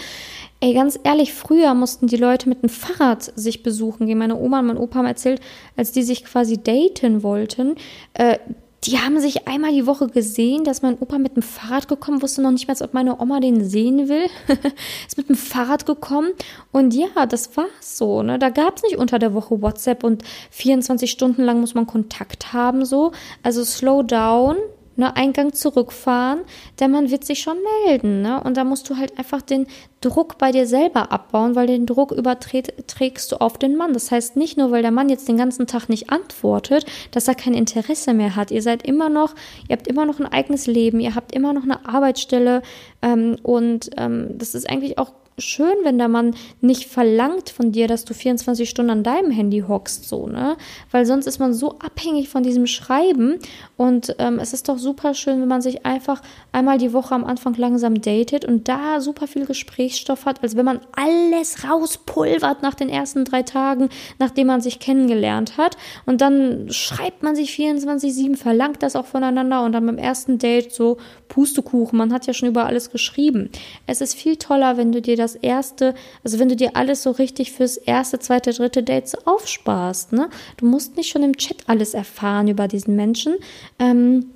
Ey, 0.61 0.75
ganz 0.75 0.99
ehrlich, 1.05 1.33
früher 1.33 1.75
mussten 1.75 2.09
die 2.09 2.17
Leute 2.17 2.49
mit 2.49 2.63
dem 2.63 2.69
Fahrrad 2.69 3.33
sich 3.37 3.63
besuchen 3.63 4.07
gehen. 4.07 4.19
Meine 4.19 4.37
Oma 4.37 4.61
und 4.61 4.67
mein 4.67 4.77
Opa 4.77 4.99
haben 4.99 5.07
erzählt, 5.07 5.41
als 5.77 5.93
die 5.93 6.03
sich 6.03 6.25
quasi 6.25 6.59
daten 6.59 7.23
wollten, 7.23 7.77
äh, 8.15 8.39
die 8.85 8.99
haben 8.99 9.19
sich 9.19 9.49
einmal 9.49 9.73
die 9.73 9.87
Woche 9.87 10.07
gesehen, 10.07 10.63
dass 10.63 10.83
mein 10.83 10.99
Opa 10.99 11.19
mit 11.19 11.35
dem 11.35 11.43
Fahrrad 11.43 11.89
gekommen, 11.89 12.23
wusste 12.23 12.43
noch 12.43 12.53
nicht 12.53 12.69
mehr, 12.69 12.77
ob 12.81 12.95
meine 12.95 13.21
Oma 13.21 13.41
den 13.41 13.69
sehen 13.69 14.09
will. 14.09 14.27
ist 15.07 15.19
mit 15.19 15.29
dem 15.29 15.37
Fahrrad 15.37 15.85
gekommen 15.85 16.31
und 16.71 16.95
ja, 16.95 17.27
das 17.27 17.57
war 17.57 17.67
so. 17.81 18.23
Ne? 18.23 18.39
Da 18.39 18.51
gab 18.51 18.77
es 18.77 18.85
nicht 18.85 18.97
unter 18.97 19.19
der 19.19 19.35
Woche 19.35 19.61
WhatsApp 19.61 20.05
und 20.05 20.23
24 20.51 21.11
Stunden 21.11 21.43
lang 21.43 21.61
muss 21.61 21.75
man 21.75 21.87
Kontakt 21.87 22.53
haben 22.53 22.85
so. 22.85 23.11
Also 23.43 23.65
slow 23.65 24.05
down, 24.05 24.57
ne, 24.99 25.17
Eingang 25.17 25.53
zurückfahren, 25.53 26.41
der 26.79 26.89
Mann 26.89 27.11
wird 27.11 27.25
sich 27.25 27.41
schon 27.41 27.57
melden, 27.87 28.21
ne? 28.21 28.43
Und 28.43 28.57
da 28.57 28.65
musst 28.65 28.91
du 28.91 28.97
halt 28.97 29.19
einfach 29.19 29.41
den 29.41 29.67
Druck 30.01 30.39
bei 30.39 30.53
dir 30.53 30.67
selber 30.67 31.11
abbauen, 31.11 31.55
weil 31.55 31.67
den 31.67 31.87
Druck 31.87 32.13
überträgst 32.13 33.33
du 33.33 33.41
auf 33.41 33.59
den 33.59 33.77
Mann. 33.77 33.93
Das 33.93 34.11
heißt 34.11 34.37
nicht 34.37 34.59
nur, 34.59 34.71
weil 34.71 34.83
der 34.83 34.91
Mann 34.91 35.09
jetzt 35.09 35.29
den 35.29 35.37
ganzen 35.37 35.67
Tag 35.67 35.89
nicht 35.89 36.11
antwortet, 36.11 36.85
dass 37.13 37.29
er 37.29 37.35
kein 37.35 37.55
Interesse 37.55 38.13
mehr 38.13 38.37
hat. 38.37 38.51
Ihr 38.51 38.63
seid 38.63 38.83
immer 38.87 39.09
noch, 39.09 39.35
ihr 39.69 39.77
habt 39.77 39.89
immer 39.89 40.05
noch 40.05 40.21
ein 40.21 40.27
eigenes 40.27 40.67
Leben, 40.67 41.01
ihr 41.01 41.15
habt 41.15 41.35
immer 41.35 41.53
noch 41.53 41.63
eine 41.63 41.87
Arbeitsstelle 41.87 42.63
ähm, 43.03 43.37
und 43.43 43.91
ähm, 43.97 44.37
das 44.37 44.55
ist 44.55 44.69
eigentlich 44.69 44.99
auch 44.99 45.13
schön, 45.39 45.75
wenn 45.85 45.99
der 45.99 46.09
Mann 46.09 46.35
nicht 46.61 46.85
verlangt 46.85 47.51
von 47.51 47.73
dir, 47.73 47.89
dass 47.89 48.05
du 48.05 48.15
24 48.15 48.69
Stunden 48.69 48.91
an 48.91 49.03
deinem 49.03 49.31
Handy 49.31 49.65
hockst, 49.67 50.09
so, 50.09 50.27
ne? 50.27 50.57
Weil 50.91 51.07
sonst 51.07 51.27
ist 51.27 51.39
man 51.39 51.55
so 51.55 51.79
abhängig 51.79 52.29
von 52.29 52.43
diesem 52.43 52.67
Schreiben 52.67 53.39
und 53.77 54.15
ähm, 54.19 54.39
es 54.39 54.53
ist 54.53 54.69
doch 54.69 54.79
super 54.79 55.15
schön, 55.15 55.41
wenn 55.41 55.49
man 55.49 55.63
sich 55.63 55.87
einfach 55.87 56.23
einmal 56.53 56.79
die 56.79 56.93
Woche 56.93 57.15
am 57.15 57.25
Anfang 57.25 57.55
langsam 57.55 58.01
datet 58.01 58.45
und 58.45 58.69
da 58.69 59.01
super 59.01 59.27
viel 59.27 59.47
Gesprächsstoff 59.47 60.27
hat, 60.27 60.43
als 60.43 60.57
wenn 60.57 60.65
man 60.65 60.81
alles 60.93 61.65
rauspulvert 61.65 62.63
nach 62.63 62.75
den 62.75 62.89
ersten 62.89 63.25
drei 63.25 63.43
Tagen, 63.43 63.89
nachdem 64.19 64.49
man 64.49 64.61
sich 64.61 64.81
kennengelernt 64.81 65.57
hat 65.57 65.77
und 66.07 66.21
dann 66.21 66.69
schreibt 66.71 67.23
man 67.23 67.37
sich 67.37 67.51
24-7, 67.51 68.37
verlangt 68.37 68.83
das 68.83 68.97
auch 68.97 69.07
voneinander 69.07 69.65
und 69.65 69.73
dann 69.73 69.87
beim 69.87 69.99
ersten 69.99 70.39
Date 70.39 70.73
so 70.73 70.99
Pustekuchen, 71.29 71.99
man 71.99 72.13
hat 72.13 72.27
ja 72.27 72.33
schon 72.33 72.49
über 72.49 72.67
alles 72.67 72.91
geschrieben. 72.91 73.51
Es 73.87 74.01
ist 74.01 74.15
viel 74.15 74.37
toller, 74.37 74.77
wenn 74.77 74.93
du 74.93 75.03
dir 75.03 75.17
das 75.17 75.28
das 75.35 75.43
erste, 75.43 75.95
also 76.25 76.39
wenn 76.39 76.49
du 76.49 76.57
dir 76.57 76.75
alles 76.75 77.03
so 77.03 77.11
richtig 77.11 77.53
fürs 77.53 77.77
erste, 77.77 78.19
zweite, 78.19 78.53
dritte 78.53 78.83
Date 78.83 79.09
so 79.09 79.19
aufsparst, 79.25 80.13
ne? 80.13 80.31
Du 80.57 80.67
musst 80.67 80.97
nicht 80.97 81.11
schon 81.11 81.23
im 81.23 81.37
Chat 81.37 81.57
alles 81.67 81.95
erfahren 81.95 82.49
über 82.49 82.69
diesen 82.69 82.97
Menschen. 82.97 83.37
Ähm, 83.79 84.27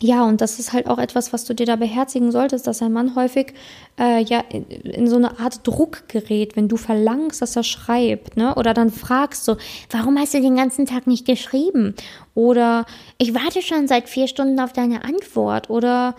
ja, 0.00 0.24
und 0.24 0.42
das 0.42 0.58
ist 0.58 0.74
halt 0.74 0.88
auch 0.88 0.98
etwas, 0.98 1.32
was 1.32 1.44
du 1.44 1.54
dir 1.54 1.64
da 1.64 1.76
beherzigen 1.76 2.30
solltest, 2.30 2.66
dass 2.66 2.82
ein 2.82 2.92
Mann 2.92 3.16
häufig 3.16 3.54
äh, 3.98 4.22
ja 4.22 4.40
in, 4.50 4.66
in, 4.66 5.08
so 5.08 5.16
eine 5.16 5.38
Art 5.38 5.66
Druck 5.66 6.06
gerät, 6.08 6.54
wenn 6.54 6.68
du 6.68 6.76
verlangst, 6.76 7.40
dass 7.40 7.56
er 7.56 7.62
schreibt, 7.62 8.36
ne? 8.36 8.54
Oder 8.56 8.74
dann 8.74 8.90
fragst 8.90 9.44
so, 9.46 9.56
warum 9.90 10.18
hast 10.18 10.34
du 10.34 10.42
den 10.42 10.56
ganzen 10.56 10.84
Tag 10.84 11.06
nicht 11.06 11.24
geschrieben? 11.24 11.94
Oder 12.34 12.84
ich 13.16 13.32
warte 13.34 13.62
schon 13.62 13.88
seit 13.88 14.08
vier 14.08 14.28
Stunden 14.28 14.60
auf 14.60 14.74
deine 14.74 15.02
Antwort. 15.04 15.70
Oder 15.70 16.14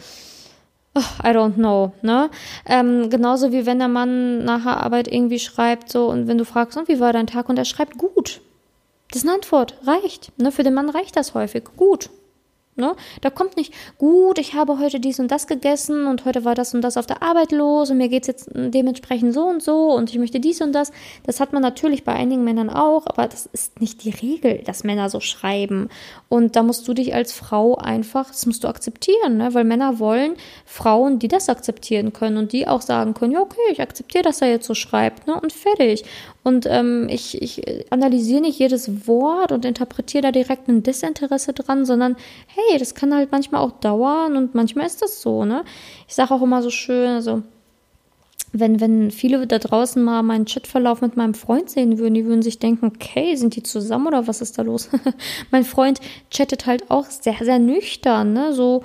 I 1.24 1.30
don't 1.30 1.56
know, 1.56 1.94
ne? 2.01 2.30
Ähm, 2.66 3.10
genauso 3.10 3.51
wie 3.51 3.66
wenn 3.66 3.80
der 3.80 3.88
Mann 3.88 4.46
nach 4.46 4.63
der 4.63 4.77
Arbeit 4.77 5.08
irgendwie 5.12 5.39
schreibt, 5.39 5.92
so, 5.92 6.08
und 6.08 6.27
wenn 6.27 6.38
du 6.38 6.46
fragst, 6.46 6.77
und 6.77 6.88
wie 6.88 7.00
war 7.00 7.13
dein 7.13 7.27
Tag? 7.27 7.50
Und 7.50 7.58
er 7.58 7.66
schreibt 7.66 7.98
gut. 7.98 8.42
Das 9.12 9.24
ist 9.24 9.27
eine 9.27 9.36
Antwort, 9.36 9.75
reicht. 9.86 10.32
Ne? 10.38 10.51
Für 10.51 10.63
den 10.63 10.74
Mann 10.74 10.89
reicht 10.89 11.16
das 11.16 11.34
häufig. 11.34 11.63
Gut. 11.77 12.10
Ne? 12.78 12.96
Da 13.22 13.32
kommt 13.32 13.58
nicht, 13.58 13.74
gut, 13.98 14.38
ich 14.38 14.54
habe 14.54 14.78
heute 14.78 15.00
dies 15.00 15.20
und 15.20 15.32
das 15.32 15.48
gegessen 15.48 16.06
und 16.06 16.26
heute 16.26 16.46
war 16.46 16.54
das 16.54 16.76
und 16.76 16.82
das 16.82 16.96
auf 16.96 17.08
der 17.08 17.24
Arbeit 17.24 17.52
los 17.52 17.90
und 17.90 17.98
mir 17.98 18.08
geht 18.08 18.24
es 18.24 18.28
jetzt 18.28 18.50
dementsprechend 18.54 19.34
so 19.34 19.46
und 19.48 19.64
so 19.64 19.94
und 19.94 20.12
ich 20.12 20.20
möchte 20.20 20.40
dies 20.40 20.62
und 20.62 20.74
das. 20.74 20.92
Das 21.26 21.40
hat 21.40 21.54
man 21.54 21.64
natürlich 21.64 22.04
bei 22.04 22.14
einigen 22.14 22.44
Männern 22.44 22.70
auch, 22.70 23.08
aber 23.08 23.28
das 23.28 23.48
ist 23.48 23.82
nicht 23.82 24.04
die 24.04 24.12
Regel, 24.12 24.62
dass 24.64 24.84
Männer 24.84 25.10
so 25.10 25.20
schreiben. 25.20 25.90
Und 26.30 26.56
da 26.56 26.62
musst 26.62 26.88
du 26.88 26.94
dich 26.94 27.16
als 27.16 27.34
Frau 27.34 27.76
einfach, 27.76 28.28
das 28.28 28.46
musst 28.46 28.64
du 28.64 28.68
akzeptieren, 28.68 29.38
ne? 29.38 29.54
weil 29.56 29.64
Männer 29.64 29.98
wollen 29.98 30.36
Frauen, 30.66 31.18
die 31.18 31.28
das 31.28 31.50
akzeptieren 31.50 32.14
können 32.14 32.38
und 32.38 32.52
die 32.52 32.68
auch 32.68 32.82
sagen 32.82 33.16
können, 33.16 33.34
ja, 33.34 33.42
okay, 33.42 33.58
ich 33.72 33.82
akzeptiere, 33.82 34.24
dass 34.24 34.42
er 34.42 34.50
jetzt 34.50 34.68
so 34.68 34.76
schreibt, 34.76 35.26
ne? 35.26 35.40
Und 35.40 35.52
fertig. 35.52 36.04
Und 36.48 36.66
ähm, 36.66 37.10
ich, 37.10 37.42
ich 37.42 37.92
analysiere 37.92 38.39
nicht 38.39 38.58
jedes 38.58 39.06
Wort 39.06 39.51
und 39.51 39.65
interpretiere 39.65 40.22
da 40.22 40.32
direkt 40.32 40.69
ein 40.69 40.82
Desinteresse 40.82 41.52
dran, 41.52 41.86
sondern 41.86 42.15
hey, 42.48 42.80
das 42.80 42.95
kann 42.95 43.13
halt 43.13 43.34
manchmal 43.34 43.60
auch 43.60 43.72
dauern 43.82 44.38
und 44.38 44.56
manchmal 44.56 44.86
ist 44.86 45.02
das 45.02 45.22
so, 45.22 45.43
ne? 45.43 45.65
Ich 46.08 46.15
sage 46.15 46.34
auch 46.34 46.41
immer 46.41 46.63
so 46.63 46.69
schön, 46.69 47.10
also 47.10 47.43
wenn, 48.54 48.80
wenn 48.80 49.12
viele 49.12 49.45
da 49.45 49.60
draußen 49.60 50.02
mal 50.02 50.24
meinen 50.24 50.45
Chatverlauf 50.45 51.02
mit 51.02 51.17
meinem 51.17 51.34
Freund 51.34 51.69
sehen 51.69 51.98
würden, 51.98 52.13
die 52.13 52.26
würden 52.26 52.41
sich 52.41 52.60
denken, 52.60 52.86
okay, 52.86 53.36
sind 53.36 53.58
die 53.58 53.63
zusammen 53.63 54.08
oder 54.08 54.26
was 54.26 54.39
ist 54.39 54.58
da 54.58 54.62
los? 54.62 54.89
mein 55.52 55.65
Freund 55.65 56.00
chattet 56.32 56.65
halt 56.65 56.89
auch 56.89 57.08
sehr, 57.08 57.36
sehr 57.41 57.60
nüchtern, 57.60 58.32
ne? 58.32 58.54
So, 58.54 58.84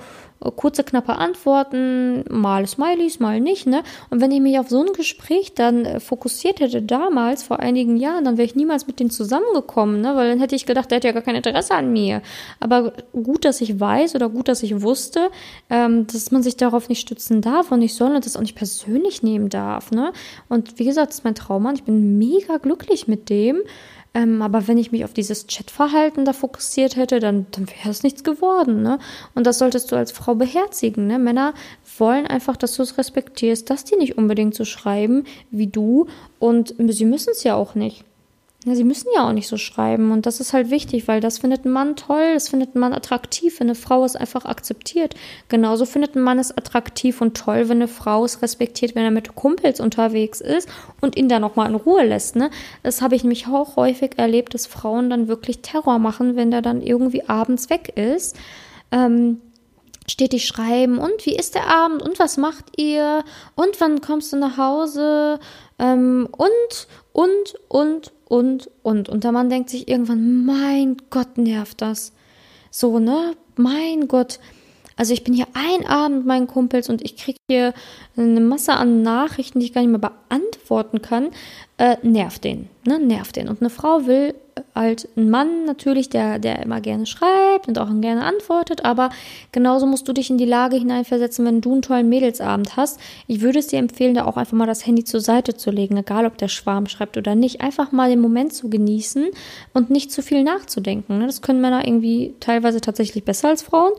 kurze, 0.51 0.83
knappe 0.83 1.15
Antworten, 1.15 2.23
mal 2.29 2.67
Smileys, 2.67 3.19
mal 3.19 3.39
nicht, 3.39 3.67
ne? 3.67 3.83
Und 4.09 4.21
wenn 4.21 4.31
ich 4.31 4.41
mich 4.41 4.59
auf 4.59 4.69
so 4.69 4.81
ein 4.81 4.93
Gespräch 4.93 5.53
dann 5.53 5.85
äh, 5.85 5.99
fokussiert 5.99 6.59
hätte 6.59 6.81
damals, 6.81 7.43
vor 7.43 7.59
einigen 7.59 7.97
Jahren, 7.97 8.25
dann 8.25 8.37
wäre 8.37 8.45
ich 8.45 8.55
niemals 8.55 8.87
mit 8.87 8.99
denen 8.99 9.09
zusammengekommen, 9.09 10.01
ne? 10.01 10.15
Weil 10.15 10.29
dann 10.29 10.39
hätte 10.39 10.55
ich 10.55 10.65
gedacht, 10.65 10.91
der 10.91 10.97
hat 10.97 11.03
ja 11.03 11.11
gar 11.11 11.21
kein 11.21 11.35
Interesse 11.35 11.73
an 11.73 11.91
mir. 11.91 12.21
Aber 12.59 12.93
gut, 13.13 13.45
dass 13.45 13.61
ich 13.61 13.79
weiß 13.79 14.15
oder 14.15 14.29
gut, 14.29 14.47
dass 14.47 14.63
ich 14.63 14.81
wusste, 14.81 15.29
ähm, 15.69 16.07
dass 16.07 16.31
man 16.31 16.43
sich 16.43 16.57
darauf 16.57 16.89
nicht 16.89 17.01
stützen 17.01 17.41
darf 17.41 17.71
und 17.71 17.79
nicht 17.79 17.95
soll 17.95 18.15
und 18.15 18.25
das 18.25 18.35
auch 18.35 18.41
nicht 18.41 18.55
persönlich 18.55 19.23
nehmen 19.23 19.49
darf, 19.49 19.91
ne? 19.91 20.13
Und 20.49 20.79
wie 20.79 20.85
gesagt, 20.85 21.09
das 21.09 21.19
ist 21.19 21.23
mein 21.23 21.35
Traummann. 21.35 21.75
Ich 21.75 21.83
bin 21.83 22.17
mega 22.17 22.57
glücklich 22.57 23.07
mit 23.07 23.29
dem. 23.29 23.61
Ähm, 24.15 24.41
aber 24.41 24.67
wenn 24.67 24.77
ich 24.77 24.91
mich 24.91 25.03
auf 25.03 25.13
dieses 25.13 25.47
Chatverhalten 25.47 26.23
da 26.23 26.33
fokussiert 26.33 26.95
hätte, 26.95 27.19
dann, 27.19 27.47
dann 27.51 27.67
wäre 27.67 27.89
es 27.89 28.03
nichts 28.03 28.23
geworden. 28.23 28.83
Ne? 28.83 28.99
Und 29.33 29.47
das 29.47 29.57
solltest 29.57 29.91
du 29.91 29.95
als 29.95 30.11
Frau 30.11 30.35
beherzigen. 30.35 31.07
Ne? 31.07 31.17
Männer 31.17 31.53
wollen 31.97 32.27
einfach, 32.27 32.55
dass 32.55 32.75
du 32.75 32.83
es 32.83 32.97
respektierst, 32.97 33.69
dass 33.69 33.85
die 33.85 33.95
nicht 33.95 34.17
unbedingt 34.17 34.53
so 34.53 34.65
schreiben 34.65 35.25
wie 35.49 35.67
du. 35.67 36.07
Und 36.39 36.75
sie 36.77 37.05
müssen 37.05 37.31
es 37.31 37.43
ja 37.43 37.55
auch 37.55 37.73
nicht. 37.73 38.05
Ja, 38.65 38.75
sie 38.75 38.85
müssen 38.85 39.09
ja 39.13 39.27
auch 39.27 39.33
nicht 39.33 39.49
so 39.49 39.57
schreiben 39.57 40.11
und 40.11 40.25
das 40.25 40.39
ist 40.39 40.53
halt 40.53 40.69
wichtig, 40.69 41.09
weil 41.09 41.19
das 41.19 41.39
findet 41.39 41.65
ein 41.65 41.71
Mann 41.71 41.97
toll, 41.97 42.33
das 42.33 42.47
findet 42.47 42.75
ein 42.75 42.79
Mann 42.79 42.93
attraktiv, 42.93 43.59
wenn 43.59 43.67
eine 43.67 43.75
Frau 43.75 44.05
es 44.05 44.15
einfach 44.15 44.45
akzeptiert. 44.45 45.15
Genauso 45.49 45.85
findet 45.85 46.15
ein 46.15 46.21
Mann 46.21 46.39
es 46.39 46.57
attraktiv 46.57 47.19
und 47.19 47.35
toll, 47.35 47.67
wenn 47.67 47.79
eine 47.79 47.89
Frau 47.89 48.23
es 48.23 48.41
respektiert, 48.41 48.95
wenn 48.95 49.03
er 49.03 49.11
mit 49.11 49.35
Kumpels 49.35 49.81
unterwegs 49.81 50.39
ist 50.39 50.69
und 51.01 51.17
ihn 51.17 51.27
da 51.27 51.39
nochmal 51.39 51.67
in 51.69 51.75
Ruhe 51.75 52.05
lässt. 52.05 52.37
Ne? 52.37 52.51
Das 52.83 53.01
habe 53.01 53.15
ich 53.15 53.23
nämlich 53.23 53.47
auch 53.47 53.75
häufig 53.75 54.17
erlebt, 54.17 54.53
dass 54.53 54.65
Frauen 54.65 55.09
dann 55.09 55.27
wirklich 55.27 55.59
Terror 55.59 55.99
machen, 55.99 56.37
wenn 56.37 56.49
der 56.49 56.61
dann 56.61 56.81
irgendwie 56.81 57.27
abends 57.27 57.69
weg 57.69 57.91
ist. 57.97 58.37
Ähm, 58.93 59.41
stetig 60.07 60.45
schreiben 60.45 60.99
und 60.99 61.25
wie 61.25 61.35
ist 61.35 61.55
der 61.55 61.67
Abend 61.67 62.01
und 62.01 62.19
was 62.19 62.37
macht 62.37 62.77
ihr 62.77 63.23
und 63.55 63.79
wann 63.79 64.01
kommst 64.01 64.33
du 64.33 64.37
nach 64.37 64.57
Hause 64.57 65.39
ähm, 65.79 66.27
und 66.31 66.87
und 67.13 67.55
und 67.69 68.11
und, 68.33 68.71
und. 68.81 69.09
Und 69.09 69.23
der 69.23 69.31
Mann 69.31 69.51
denkt 69.51 69.69
sich 69.69 69.87
irgendwann, 69.87 70.43
mein 70.43 70.97
Gott, 71.11 71.37
nervt 71.37 71.83
das. 71.83 72.13
So, 72.71 72.97
ne? 72.97 73.35
Mein 73.57 74.07
Gott. 74.07 74.39
Also 74.95 75.13
ich 75.13 75.23
bin 75.23 75.35
hier 75.35 75.45
ein 75.53 75.85
Abend 75.85 76.17
mit 76.17 76.25
meinen 76.25 76.47
Kumpels 76.47 76.89
und 76.89 77.03
ich 77.03 77.15
kriege 77.15 77.37
hier 77.47 77.75
eine 78.17 78.39
Masse 78.39 78.73
an 78.73 79.03
Nachrichten, 79.03 79.59
die 79.59 79.67
ich 79.67 79.73
gar 79.73 79.81
nicht 79.81 79.91
mehr 79.91 79.99
beantworten 79.99 81.03
kann. 81.03 81.29
Äh, 81.77 81.97
nervt 82.01 82.43
den, 82.43 82.69
ne? 82.87 82.97
Nervt 82.97 83.35
den. 83.35 83.49
Und 83.49 83.61
eine 83.61 83.69
Frau 83.69 84.07
will 84.07 84.33
halt 84.75 85.07
ein 85.15 85.29
Mann 85.29 85.65
natürlich, 85.65 86.09
der, 86.09 86.39
der 86.39 86.61
immer 86.61 86.81
gerne 86.81 87.05
schreibt 87.05 87.67
und 87.67 87.77
auch 87.77 87.89
gerne 88.01 88.23
antwortet, 88.23 88.85
aber 88.85 89.09
genauso 89.51 89.85
musst 89.85 90.07
du 90.07 90.13
dich 90.13 90.29
in 90.29 90.37
die 90.37 90.45
Lage 90.45 90.77
hineinversetzen, 90.77 91.45
wenn 91.45 91.61
du 91.61 91.73
einen 91.73 91.81
tollen 91.81 92.09
Mädelsabend 92.09 92.75
hast. 92.75 92.99
Ich 93.27 93.41
würde 93.41 93.59
es 93.59 93.67
dir 93.67 93.79
empfehlen, 93.79 94.15
da 94.15 94.25
auch 94.25 94.37
einfach 94.37 94.57
mal 94.57 94.65
das 94.65 94.85
Handy 94.85 95.03
zur 95.03 95.21
Seite 95.21 95.55
zu 95.55 95.71
legen, 95.71 95.97
egal 95.97 96.25
ob 96.25 96.37
der 96.37 96.47
Schwarm 96.47 96.87
schreibt 96.87 97.17
oder 97.17 97.35
nicht. 97.35 97.61
Einfach 97.61 97.91
mal 97.91 98.09
den 98.09 98.21
Moment 98.21 98.53
zu 98.53 98.69
genießen 98.69 99.27
und 99.73 99.89
nicht 99.89 100.11
zu 100.11 100.21
viel 100.21 100.43
nachzudenken. 100.43 101.19
Ne? 101.19 101.27
Das 101.27 101.41
können 101.41 101.61
Männer 101.61 101.87
irgendwie 101.87 102.33
teilweise 102.39 102.81
tatsächlich 102.81 103.23
besser 103.23 103.49
als 103.49 103.61
Frauen. 103.61 103.93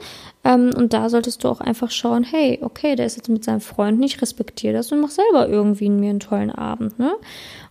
Ähm, 0.45 0.71
und 0.77 0.93
da 0.93 1.09
solltest 1.09 1.43
du 1.43 1.49
auch 1.49 1.61
einfach 1.61 1.91
schauen, 1.91 2.23
hey, 2.23 2.59
okay, 2.63 2.97
der 2.97 3.07
ist 3.07 3.17
jetzt 3.17 3.29
mit 3.29 3.45
seinem 3.45 3.61
Freund 3.61 3.99
nicht, 3.99 4.21
respektiere 4.21 4.75
das 4.75 4.93
und 4.93 5.01
mach 5.01 5.11
selber 5.11 5.49
irgendwie 5.49 5.89
mir 5.89 6.11
einen 6.11 6.21
tollen 6.21 6.51
Abend, 6.51 6.99
ne? 6.99 7.15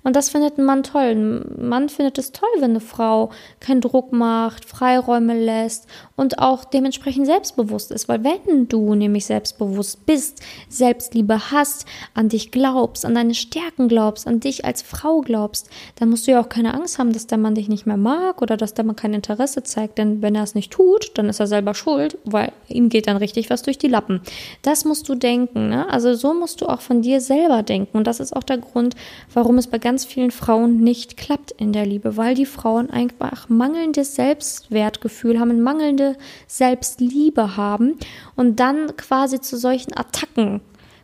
Und 0.03 0.15
das 0.15 0.29
findet 0.29 0.57
ein 0.57 0.65
Mann 0.65 0.83
toll. 0.83 1.01
Ein 1.01 1.69
Mann 1.69 1.89
findet 1.89 2.17
es 2.17 2.31
toll, 2.31 2.49
wenn 2.57 2.71
eine 2.71 2.79
Frau 2.79 3.29
keinen 3.59 3.81
Druck 3.81 4.11
macht, 4.11 4.65
Freiräume 4.65 5.39
lässt 5.39 5.87
und 6.15 6.39
auch 6.39 6.65
dementsprechend 6.65 7.25
selbstbewusst 7.25 7.91
ist. 7.91 8.09
Weil 8.09 8.23
wenn 8.23 8.67
du 8.67 8.95
nämlich 8.95 9.25
selbstbewusst 9.25 10.05
bist, 10.05 10.41
Selbstliebe 10.69 11.51
hast, 11.51 11.85
an 12.13 12.29
dich 12.29 12.51
glaubst, 12.51 13.05
an 13.05 13.15
deine 13.15 13.33
Stärken 13.33 13.87
glaubst, 13.87 14.27
an 14.27 14.39
dich 14.39 14.65
als 14.65 14.81
Frau 14.81 15.21
glaubst, 15.21 15.69
dann 15.99 16.09
musst 16.09 16.27
du 16.27 16.31
ja 16.31 16.41
auch 16.41 16.49
keine 16.49 16.73
Angst 16.73 16.99
haben, 16.99 17.13
dass 17.13 17.27
der 17.27 17.37
Mann 17.37 17.55
dich 17.55 17.69
nicht 17.69 17.85
mehr 17.85 17.97
mag 17.97 18.41
oder 18.41 18.57
dass 18.57 18.73
der 18.73 18.85
Mann 18.85 18.95
kein 18.95 19.13
Interesse 19.13 19.63
zeigt. 19.63 19.97
Denn 19.97 20.21
wenn 20.21 20.35
er 20.35 20.43
es 20.43 20.55
nicht 20.55 20.71
tut, 20.71 21.11
dann 21.15 21.29
ist 21.29 21.39
er 21.39 21.47
selber 21.47 21.73
schuld, 21.73 22.17
weil 22.25 22.51
ihm 22.67 22.89
geht 22.89 23.07
dann 23.07 23.17
richtig 23.17 23.49
was 23.49 23.61
durch 23.61 23.77
die 23.77 23.87
Lappen. 23.87 24.21
Das 24.61 24.83
musst 24.85 25.07
du 25.07 25.15
denken. 25.15 25.69
Ne? 25.69 25.89
Also 25.89 26.13
so 26.13 26.33
musst 26.33 26.61
du 26.61 26.67
auch 26.67 26.81
von 26.81 27.01
dir 27.01 27.21
selber 27.21 27.63
denken. 27.63 27.97
Und 27.97 28.07
das 28.07 28.19
ist 28.19 28.35
auch 28.35 28.43
der 28.43 28.57
Grund, 28.57 28.95
warum 29.33 29.57
es 29.57 29.67
bei 29.67 29.77
ganz 29.77 29.92
ganz 29.93 30.05
vielen 30.05 30.31
Frauen 30.31 30.77
nicht 30.77 31.17
klappt 31.17 31.51
in 31.51 31.71
der 31.71 31.85
Liebe, 31.85 32.17
weil 32.17 32.33
die 32.33 32.47
Frauen 32.47 32.89
einfach 32.89 33.47
mangelndes 33.47 34.15
Selbstwertgefühl 34.15 35.39
haben, 35.39 35.61
mangelnde 35.61 36.17
Selbstliebe 36.47 37.57
haben 37.57 37.99
und 38.35 38.59
dann 38.59 38.97
quasi 38.97 39.39
zu 39.39 39.55
solchen 39.55 39.95
Attacken 39.95 40.61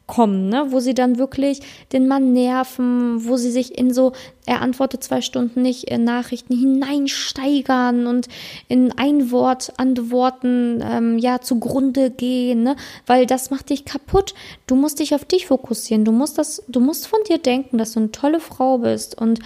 kommen, 0.09 0.49
ne? 0.49 0.65
wo 0.69 0.79
sie 0.79 0.95
dann 0.95 1.19
wirklich 1.19 1.61
den 1.93 2.07
Mann 2.07 2.33
nerven, 2.33 3.25
wo 3.27 3.37
sie 3.37 3.51
sich 3.51 3.77
in 3.77 3.93
so, 3.93 4.11
er 4.47 4.61
antwortet 4.61 5.03
zwei 5.03 5.21
Stunden 5.21 5.61
nicht, 5.61 5.83
in 5.83 6.03
Nachrichten 6.03 6.57
hineinsteigern 6.57 8.07
und 8.07 8.27
in 8.67 8.91
ein 8.97 9.31
Wort 9.31 9.71
Antworten 9.77 10.83
ähm, 10.83 11.19
ja 11.19 11.41
zugrunde 11.41 12.09
gehen, 12.09 12.63
ne? 12.63 12.75
weil 13.05 13.27
das 13.27 13.51
macht 13.51 13.69
dich 13.69 13.85
kaputt. 13.85 14.33
Du 14.65 14.75
musst 14.75 14.99
dich 14.99 15.13
auf 15.13 15.25
dich 15.25 15.45
fokussieren, 15.45 16.05
du 16.05 16.11
musst 16.11 16.39
das, 16.39 16.63
du 16.67 16.79
musst 16.79 17.05
von 17.05 17.19
dir 17.29 17.37
denken, 17.37 17.77
dass 17.77 17.93
du 17.93 17.99
eine 17.99 18.11
tolle 18.11 18.39
Frau 18.39 18.79
bist 18.79 19.15
und 19.15 19.39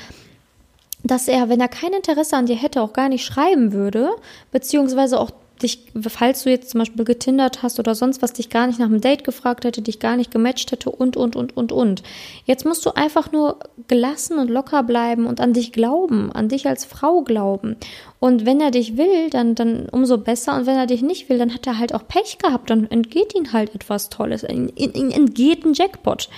dass 1.03 1.27
er, 1.27 1.49
wenn 1.49 1.59
er 1.59 1.67
kein 1.67 1.91
Interesse 1.91 2.37
an 2.37 2.45
dir 2.45 2.55
hätte, 2.55 2.81
auch 2.81 2.93
gar 2.93 3.09
nicht 3.09 3.25
schreiben 3.25 3.73
würde, 3.73 4.11
beziehungsweise 4.53 5.19
auch 5.19 5.31
dich, 5.63 5.85
falls 6.07 6.43
du 6.43 6.49
jetzt 6.49 6.69
zum 6.69 6.79
Beispiel 6.79 7.05
getindert 7.05 7.63
hast 7.63 7.79
oder 7.79 7.95
sonst 7.95 8.21
was, 8.21 8.33
dich 8.33 8.49
gar 8.49 8.67
nicht 8.67 8.79
nach 8.79 8.85
einem 8.85 9.01
Date 9.01 9.23
gefragt 9.23 9.65
hätte, 9.65 9.81
dich 9.81 9.99
gar 9.99 10.17
nicht 10.17 10.31
gematcht 10.31 10.71
hätte 10.71 10.91
und, 10.91 11.17
und, 11.17 11.35
und, 11.35 11.57
und, 11.57 11.71
und. 11.71 12.03
Jetzt 12.45 12.65
musst 12.65 12.85
du 12.85 12.91
einfach 12.91 13.31
nur 13.31 13.59
gelassen 13.87 14.37
und 14.37 14.49
locker 14.49 14.83
bleiben 14.83 15.25
und 15.25 15.41
an 15.41 15.53
dich 15.53 15.71
glauben, 15.71 16.31
an 16.31 16.49
dich 16.49 16.67
als 16.67 16.85
Frau 16.85 17.21
glauben. 17.21 17.77
Und 18.23 18.45
wenn 18.45 18.61
er 18.61 18.71
dich 18.71 18.95
will, 18.95 19.29
dann, 19.29 19.53
dann 19.53 19.89
umso 19.89 20.17
besser. 20.17 20.55
Und 20.55 20.65
wenn 20.65 20.77
er 20.77 20.85
dich 20.85 21.01
nicht 21.01 21.27
will, 21.27 21.37
dann 21.37 21.53
hat 21.53 21.67
er 21.67 21.77
halt 21.77 21.93
auch 21.93 22.07
Pech 22.07 22.37
gehabt. 22.37 22.69
Dann 22.69 22.89
entgeht 22.89 23.35
ihm 23.35 23.51
halt 23.51 23.75
etwas 23.75 24.07
Tolles. 24.07 24.43
Ihm 24.43 24.69
entgeht 24.77 25.65
ein 25.65 25.73
Jackpot. 25.73 26.29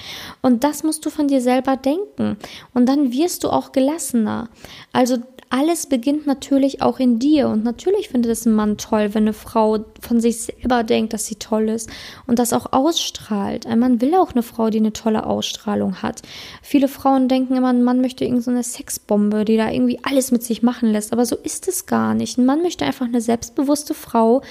Und 0.41 0.63
das 0.63 0.81
musst 0.81 1.05
du 1.05 1.11
von 1.11 1.27
dir 1.27 1.41
selber 1.41 1.77
denken. 1.77 2.37
Und 2.73 2.87
dann 2.89 3.11
wirst 3.11 3.43
du 3.43 3.49
auch 3.49 3.71
gelassener. 3.71 4.49
Also 4.93 5.17
alles 5.49 5.87
beginnt 5.87 6.27
natürlich 6.27 6.81
auch 6.81 6.99
in 6.99 7.19
dir. 7.19 7.47
Und 7.47 7.63
natürlich 7.63 8.09
findet 8.09 8.31
es 8.31 8.45
ein 8.45 8.53
Mann 8.53 8.77
toll, 8.77 9.13
wenn 9.13 9.23
eine 9.23 9.33
Frau 9.33 9.85
von 10.01 10.19
sich 10.19 10.41
selber 10.41 10.83
denkt, 10.83 11.13
dass 11.13 11.25
sie 11.25 11.35
toll 11.35 11.69
ist 11.69 11.89
und 12.27 12.39
das 12.39 12.53
auch 12.53 12.73
ausstrahlt. 12.73 13.65
Ein 13.65 13.79
Mann 13.79 14.01
will 14.01 14.15
auch 14.15 14.31
eine 14.31 14.43
Frau, 14.43 14.69
die 14.69 14.79
eine 14.79 14.93
tolle 14.93 15.25
Ausstrahlung 15.25 16.01
hat. 16.01 16.21
Viele 16.61 16.87
Frauen 16.87 17.27
denken 17.27 17.55
immer, 17.55 17.69
ein 17.69 17.83
Mann 17.83 18.01
möchte 18.01 18.25
irgendeine 18.25 18.63
so 18.63 18.71
Sexbombe, 18.71 19.45
die 19.45 19.57
da 19.57 19.71
irgendwie 19.71 19.99
alles 20.03 20.31
mit 20.31 20.43
sich 20.43 20.63
machen 20.63 20.91
lässt. 20.91 21.13
Aber 21.13 21.25
so 21.25 21.35
ist 21.35 21.67
es 21.67 21.85
gar 21.85 22.13
nicht. 22.13 22.37
Ein 22.37 22.45
Mann 22.45 22.61
möchte 22.61 22.85
einfach 22.85 23.05
eine 23.05 23.21
selbstbewusste 23.21 23.93
Frau, 23.93 24.41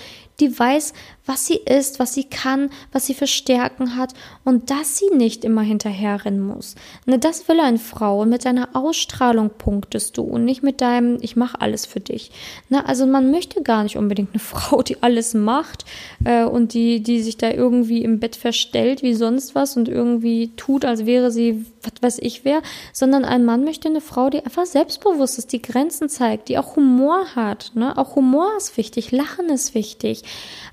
die 0.40 0.58
weiß, 0.58 0.94
was 1.26 1.46
sie 1.46 1.56
ist, 1.56 1.98
was 1.98 2.14
sie 2.14 2.24
kann, 2.24 2.70
was 2.92 3.06
sie 3.06 3.14
für 3.14 3.26
Stärken 3.26 3.96
hat 3.96 4.12
und 4.44 4.70
dass 4.70 4.98
sie 4.98 5.08
nicht 5.14 5.44
immer 5.44 5.62
hinterherrennen 5.62 6.40
muss. 6.40 6.74
Ne, 7.06 7.18
das 7.18 7.48
will 7.48 7.60
eine 7.60 7.78
Frau 7.78 8.22
und 8.22 8.28
mit 8.28 8.44
deiner 8.44 8.70
Ausstrahlung 8.74 9.50
punktest 9.56 10.18
du 10.18 10.22
und 10.22 10.44
nicht 10.44 10.62
mit 10.62 10.80
deinem 10.80 11.18
ich 11.20 11.36
mache 11.36 11.60
alles 11.60 11.86
für 11.86 12.00
dich. 12.00 12.30
Ne, 12.68 12.86
also 12.86 13.06
man 13.06 13.30
möchte 13.30 13.62
gar 13.62 13.82
nicht 13.82 13.96
unbedingt 13.96 14.30
eine 14.32 14.40
Frau, 14.40 14.82
die 14.82 15.02
alles 15.02 15.34
macht 15.34 15.84
äh, 16.24 16.44
und 16.44 16.74
die, 16.74 17.02
die 17.02 17.22
sich 17.22 17.36
da 17.36 17.50
irgendwie 17.50 18.02
im 18.02 18.20
Bett 18.20 18.36
verstellt 18.36 19.02
wie 19.02 19.14
sonst 19.14 19.54
was 19.54 19.76
und 19.76 19.88
irgendwie 19.88 20.52
tut, 20.56 20.84
als 20.84 21.06
wäre 21.06 21.30
sie 21.30 21.64
was 21.84 21.92
weiß 22.00 22.18
ich 22.22 22.44
wer, 22.44 22.62
sondern 22.92 23.24
ein 23.24 23.44
Mann 23.44 23.64
möchte 23.64 23.88
eine 23.88 24.00
Frau, 24.00 24.30
die 24.30 24.44
einfach 24.44 24.66
selbstbewusst 24.66 25.38
ist, 25.38 25.52
die 25.52 25.62
Grenzen 25.62 26.08
zeigt, 26.08 26.48
die 26.48 26.58
auch 26.58 26.76
Humor 26.76 27.34
hat. 27.34 27.72
Ne? 27.74 27.96
Auch 27.96 28.16
Humor 28.16 28.48
ist 28.56 28.76
wichtig, 28.76 29.12
Lachen 29.12 29.48
ist 29.50 29.74
wichtig. 29.74 30.22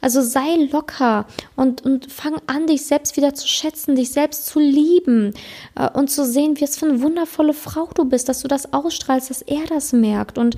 Also 0.01 0.21
sei 0.21 0.40
locker 0.71 1.25
und, 1.55 1.83
und 1.83 2.11
fang 2.11 2.35
an, 2.47 2.67
dich 2.67 2.85
selbst 2.85 3.17
wieder 3.17 3.33
zu 3.33 3.47
schätzen, 3.47 3.95
dich 3.95 4.11
selbst 4.11 4.45
zu 4.45 4.59
lieben 4.59 5.33
äh, 5.75 5.89
und 5.89 6.09
zu 6.09 6.25
sehen, 6.25 6.59
wie 6.59 6.63
es 6.63 6.77
für 6.77 6.87
eine 6.87 7.01
wundervolle 7.01 7.53
Frau 7.53 7.89
du 7.93 8.05
bist, 8.05 8.29
dass 8.29 8.41
du 8.41 8.47
das 8.47 8.73
ausstrahlst, 8.73 9.29
dass 9.29 9.41
er 9.41 9.65
das 9.67 9.93
merkt. 9.93 10.37
Und 10.37 10.55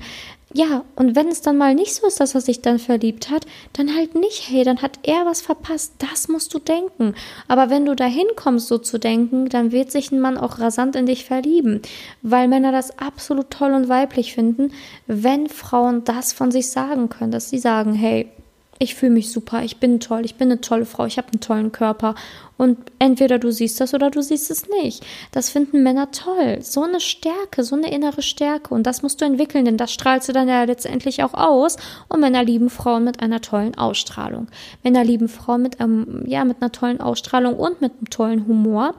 ja, 0.56 0.84
und 0.94 1.16
wenn 1.16 1.26
es 1.28 1.40
dann 1.40 1.58
mal 1.58 1.74
nicht 1.74 1.92
so 1.96 2.06
ist, 2.06 2.20
dass 2.20 2.36
er 2.36 2.40
sich 2.40 2.62
dann 2.62 2.78
verliebt 2.78 3.28
hat, 3.28 3.44
dann 3.72 3.92
halt 3.92 4.14
nicht, 4.14 4.48
hey, 4.48 4.62
dann 4.62 4.82
hat 4.82 5.00
er 5.02 5.26
was 5.26 5.40
verpasst. 5.40 5.94
Das 5.98 6.28
musst 6.28 6.54
du 6.54 6.60
denken. 6.60 7.16
Aber 7.48 7.70
wenn 7.70 7.84
du 7.84 7.96
dahin 7.96 8.28
kommst, 8.36 8.68
so 8.68 8.78
zu 8.78 8.98
denken, 8.98 9.48
dann 9.48 9.72
wird 9.72 9.90
sich 9.90 10.12
ein 10.12 10.20
Mann 10.20 10.38
auch 10.38 10.60
rasant 10.60 10.94
in 10.94 11.06
dich 11.06 11.24
verlieben, 11.24 11.82
weil 12.22 12.46
Männer 12.46 12.70
das 12.70 12.96
absolut 13.00 13.50
toll 13.50 13.72
und 13.72 13.88
weiblich 13.88 14.32
finden, 14.32 14.72
wenn 15.08 15.48
Frauen 15.48 16.04
das 16.04 16.32
von 16.32 16.52
sich 16.52 16.70
sagen 16.70 17.08
können, 17.08 17.32
dass 17.32 17.50
sie 17.50 17.58
sagen, 17.58 17.92
hey, 17.92 18.30
ich 18.78 18.94
fühle 18.94 19.12
mich 19.12 19.30
super, 19.30 19.62
ich 19.62 19.78
bin 19.78 20.00
toll, 20.00 20.24
ich 20.24 20.34
bin 20.34 20.50
eine 20.50 20.60
tolle 20.60 20.84
Frau, 20.84 21.06
ich 21.06 21.16
habe 21.18 21.28
einen 21.32 21.40
tollen 21.40 21.72
Körper. 21.72 22.14
Und 22.56 22.78
entweder 22.98 23.38
du 23.38 23.50
siehst 23.50 23.80
das 23.80 23.94
oder 23.94 24.10
du 24.10 24.22
siehst 24.22 24.50
es 24.50 24.68
nicht. 24.68 25.04
Das 25.32 25.50
finden 25.50 25.82
Männer 25.82 26.10
toll. 26.12 26.58
So 26.60 26.82
eine 26.82 27.00
Stärke, 27.00 27.64
so 27.64 27.74
eine 27.74 27.92
innere 27.92 28.22
Stärke. 28.22 28.74
Und 28.74 28.84
das 28.86 29.02
musst 29.02 29.20
du 29.20 29.24
entwickeln, 29.24 29.64
denn 29.64 29.76
das 29.76 29.92
strahlst 29.92 30.28
du 30.28 30.32
dann 30.32 30.48
ja 30.48 30.62
letztendlich 30.64 31.24
auch 31.24 31.34
aus. 31.34 31.76
Und 32.08 32.20
Männer 32.20 32.44
lieben 32.44 32.70
Frauen 32.70 33.04
mit 33.04 33.20
einer 33.20 33.40
tollen 33.40 33.76
Ausstrahlung. 33.76 34.48
Männer 34.82 35.04
lieben 35.04 35.28
Frauen 35.28 35.62
mit, 35.62 35.80
ähm, 35.80 36.22
ja, 36.26 36.44
mit 36.44 36.60
einer 36.60 36.70
tollen 36.70 37.00
Ausstrahlung 37.00 37.56
und 37.56 37.80
mit 37.80 37.92
einem 37.92 38.10
tollen 38.10 38.46
Humor. 38.46 38.94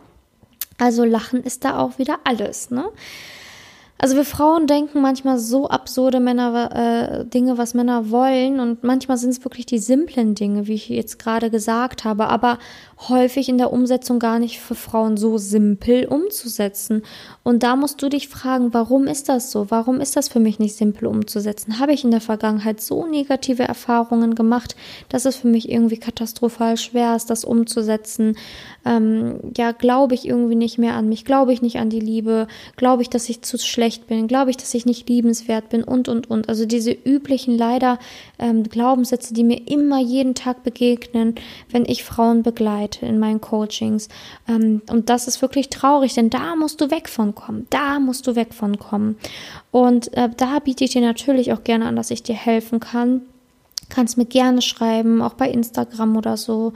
Also 0.78 1.06
Lachen 1.06 1.42
ist 1.42 1.64
da 1.64 1.80
auch 1.80 1.98
wieder 1.98 2.20
alles, 2.26 2.70
ne? 2.72 2.86
Also 3.98 4.18
wir 4.18 4.26
Frauen 4.26 4.68
denken 4.68 5.02
manchmal 5.02 5.40
so 5.40 5.70
absurde 5.70 6.20
Männer, 6.20 6.70
äh, 6.76 7.26
Dinge, 7.26 7.58
was 7.58 7.74
Männer 7.74 8.12
wollen 8.12 8.60
und 8.60 8.84
manchmal 8.84 9.18
sind 9.18 9.30
es 9.30 9.44
wirklich 9.46 9.66
die 9.66 9.80
simplen 9.80 10.36
Dinge, 10.36 10.68
wie 10.68 10.74
ich 10.74 10.90
jetzt 10.90 11.18
gerade 11.18 11.50
gesagt 11.50 12.04
habe, 12.04 12.28
aber 12.28 12.60
häufig 13.08 13.48
in 13.48 13.58
der 13.58 13.72
Umsetzung 13.72 14.20
gar 14.20 14.38
nicht 14.38 14.60
für 14.60 14.76
Frauen 14.76 15.16
so 15.16 15.38
simpel 15.38 16.06
umzusetzen. 16.08 17.04
Und 17.44 17.64
da 17.64 17.78
musst 17.78 18.02
du 18.02 18.10
dich 18.10 18.28
fragen, 18.28 18.74
warum 18.74 19.08
ist 19.08 19.30
das 19.30 19.52
so? 19.52 19.72
Warum 19.72 20.02
ist 20.02 20.18
das 20.18 20.28
für 20.28 20.42
mich 20.42 20.60
nicht 20.60 20.76
simpel 20.76 21.08
umzusetzen? 21.08 21.80
Habe 21.80 21.94
ich 21.94 22.04
in 22.04 22.12
der 22.12 22.22
Vergangenheit 22.22 22.82
so 22.82 23.06
negative 23.06 23.64
Erfahrungen 23.64 24.36
gemacht, 24.36 24.76
dass 25.08 25.24
es 25.24 25.38
für 25.38 25.48
mich 25.48 25.70
irgendwie 25.70 25.98
katastrophal 25.98 26.76
schwer 26.76 27.16
ist, 27.16 27.30
das 27.30 27.46
umzusetzen? 27.46 28.38
Ähm, 28.86 29.40
ja, 29.56 29.72
glaube 29.72 30.16
ich 30.16 30.28
irgendwie 30.28 30.56
nicht 30.56 30.78
mehr 30.78 30.96
an 30.96 31.08
mich? 31.08 31.24
Glaube 31.24 31.54
ich 31.54 31.62
nicht 31.62 31.78
an 31.78 31.90
die 31.90 32.02
Liebe? 32.02 32.48
Glaube 32.76 33.02
ich, 33.02 33.10
dass 33.10 33.30
ich 33.30 33.42
zu 33.42 33.58
schlecht 33.58 33.85
schlecht 33.86 34.08
bin, 34.08 34.28
glaube 34.28 34.50
ich, 34.50 34.58
dass 34.58 34.74
ich 34.74 34.88
nicht 34.88 35.08
liebenswert 35.08 35.70
bin 35.70 35.84
und, 35.84 36.10
und, 36.10 36.30
und. 36.30 36.50
Also 36.50 36.66
diese 36.66 36.92
üblichen 36.92 37.56
leider 37.56 38.00
ähm, 38.40 38.64
Glaubenssätze, 38.64 39.34
die 39.36 39.44
mir 39.44 39.68
immer 39.68 40.00
jeden 40.00 40.34
Tag 40.34 40.64
begegnen, 40.64 41.36
wenn 41.70 41.86
ich 41.86 42.04
Frauen 42.04 42.42
begleite 42.42 43.06
in 43.06 43.20
meinen 43.20 43.42
Coachings. 43.42 44.10
Ähm, 44.48 44.82
und 44.90 45.10
das 45.10 45.28
ist 45.28 45.42
wirklich 45.44 45.70
traurig, 45.70 46.16
denn 46.16 46.32
da 46.32 46.56
musst 46.56 46.82
du 46.82 46.90
weg 46.90 47.08
von 47.08 47.36
kommen. 47.36 47.68
Da 47.70 48.00
musst 48.00 48.26
du 48.26 48.36
weg 48.36 48.56
von 48.56 48.80
kommen. 48.80 49.18
Und 49.70 50.12
äh, 50.14 50.30
da 50.36 50.58
biete 50.60 50.84
ich 50.84 50.92
dir 50.92 51.02
natürlich 51.02 51.54
auch 51.54 51.64
gerne 51.64 51.86
an, 51.86 51.96
dass 51.96 52.10
ich 52.10 52.24
dir 52.24 52.36
helfen 52.36 52.80
kann. 52.80 53.22
Kannst 53.90 54.18
mir 54.18 54.26
gerne 54.26 54.64
schreiben, 54.64 55.22
auch 55.22 55.36
bei 55.36 55.48
Instagram 55.48 56.18
oder 56.18 56.38
so. 56.38 56.74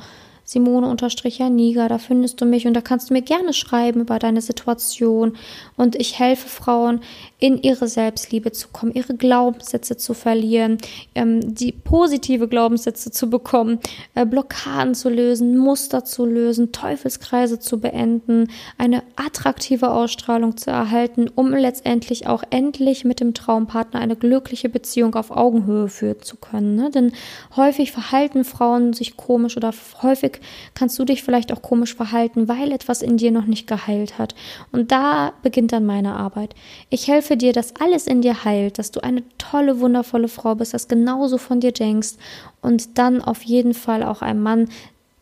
Simone-Janiga, 0.49 1.87
da 1.87 1.99
findest 1.99 2.41
du 2.41 2.45
mich 2.45 2.65
und 2.65 2.73
da 2.73 2.81
kannst 2.81 3.11
du 3.11 3.13
mir 3.13 3.21
gerne 3.21 3.53
schreiben 3.53 4.01
über 4.01 4.17
deine 4.17 4.41
Situation 4.41 5.37
und 5.77 5.95
ich 5.95 6.17
helfe 6.17 6.49
Frauen, 6.49 7.01
in 7.37 7.61
ihre 7.61 7.87
Selbstliebe 7.87 8.51
zu 8.51 8.69
kommen, 8.69 8.91
ihre 8.93 9.13
Glaubenssätze 9.15 9.95
zu 9.95 10.15
verlieren, 10.15 10.79
ähm, 11.13 11.53
die 11.53 11.71
positive 11.71 12.47
Glaubenssätze 12.47 13.11
zu 13.11 13.29
bekommen, 13.29 13.79
äh, 14.15 14.25
Blockaden 14.25 14.95
zu 14.95 15.09
lösen, 15.09 15.55
Muster 15.55 16.03
zu 16.03 16.25
lösen, 16.25 16.71
Teufelskreise 16.71 17.59
zu 17.59 17.79
beenden, 17.79 18.47
eine 18.79 19.03
attraktive 19.17 19.91
Ausstrahlung 19.91 20.57
zu 20.57 20.71
erhalten, 20.71 21.29
um 21.33 21.51
letztendlich 21.51 22.25
auch 22.25 22.41
endlich 22.49 23.05
mit 23.05 23.19
dem 23.19 23.35
Traumpartner 23.35 23.99
eine 23.99 24.15
glückliche 24.15 24.67
Beziehung 24.67 25.13
auf 25.13 25.29
Augenhöhe 25.29 25.89
führen 25.89 26.23
zu 26.23 26.37
können. 26.37 26.75
Ne? 26.75 26.89
Denn 26.89 27.11
häufig 27.55 27.91
verhalten 27.91 28.43
Frauen 28.43 28.93
sich 28.93 29.15
komisch 29.15 29.55
oder 29.55 29.71
häufig 30.01 30.38
kannst 30.73 30.97
du 30.99 31.05
dich 31.05 31.23
vielleicht 31.23 31.51
auch 31.51 31.61
komisch 31.61 31.95
verhalten, 31.95 32.47
weil 32.47 32.71
etwas 32.71 33.01
in 33.01 33.17
dir 33.17 33.31
noch 33.31 33.45
nicht 33.45 33.67
geheilt 33.67 34.17
hat. 34.17 34.35
Und 34.71 34.91
da 34.91 35.33
beginnt 35.43 35.71
dann 35.71 35.85
meine 35.85 36.15
Arbeit. 36.15 36.55
Ich 36.89 37.07
helfe 37.07 37.37
dir, 37.37 37.53
dass 37.53 37.75
alles 37.75 38.07
in 38.07 38.21
dir 38.21 38.43
heilt, 38.43 38.79
dass 38.79 38.91
du 38.91 39.01
eine 39.01 39.23
tolle, 39.37 39.79
wundervolle 39.79 40.27
Frau 40.27 40.55
bist, 40.55 40.73
dass 40.73 40.87
genauso 40.87 41.37
von 41.37 41.59
dir 41.59 41.71
denkst 41.71 42.13
und 42.61 42.97
dann 42.97 43.21
auf 43.21 43.43
jeden 43.43 43.73
Fall 43.73 44.03
auch 44.03 44.21
ein 44.21 44.41
Mann 44.41 44.67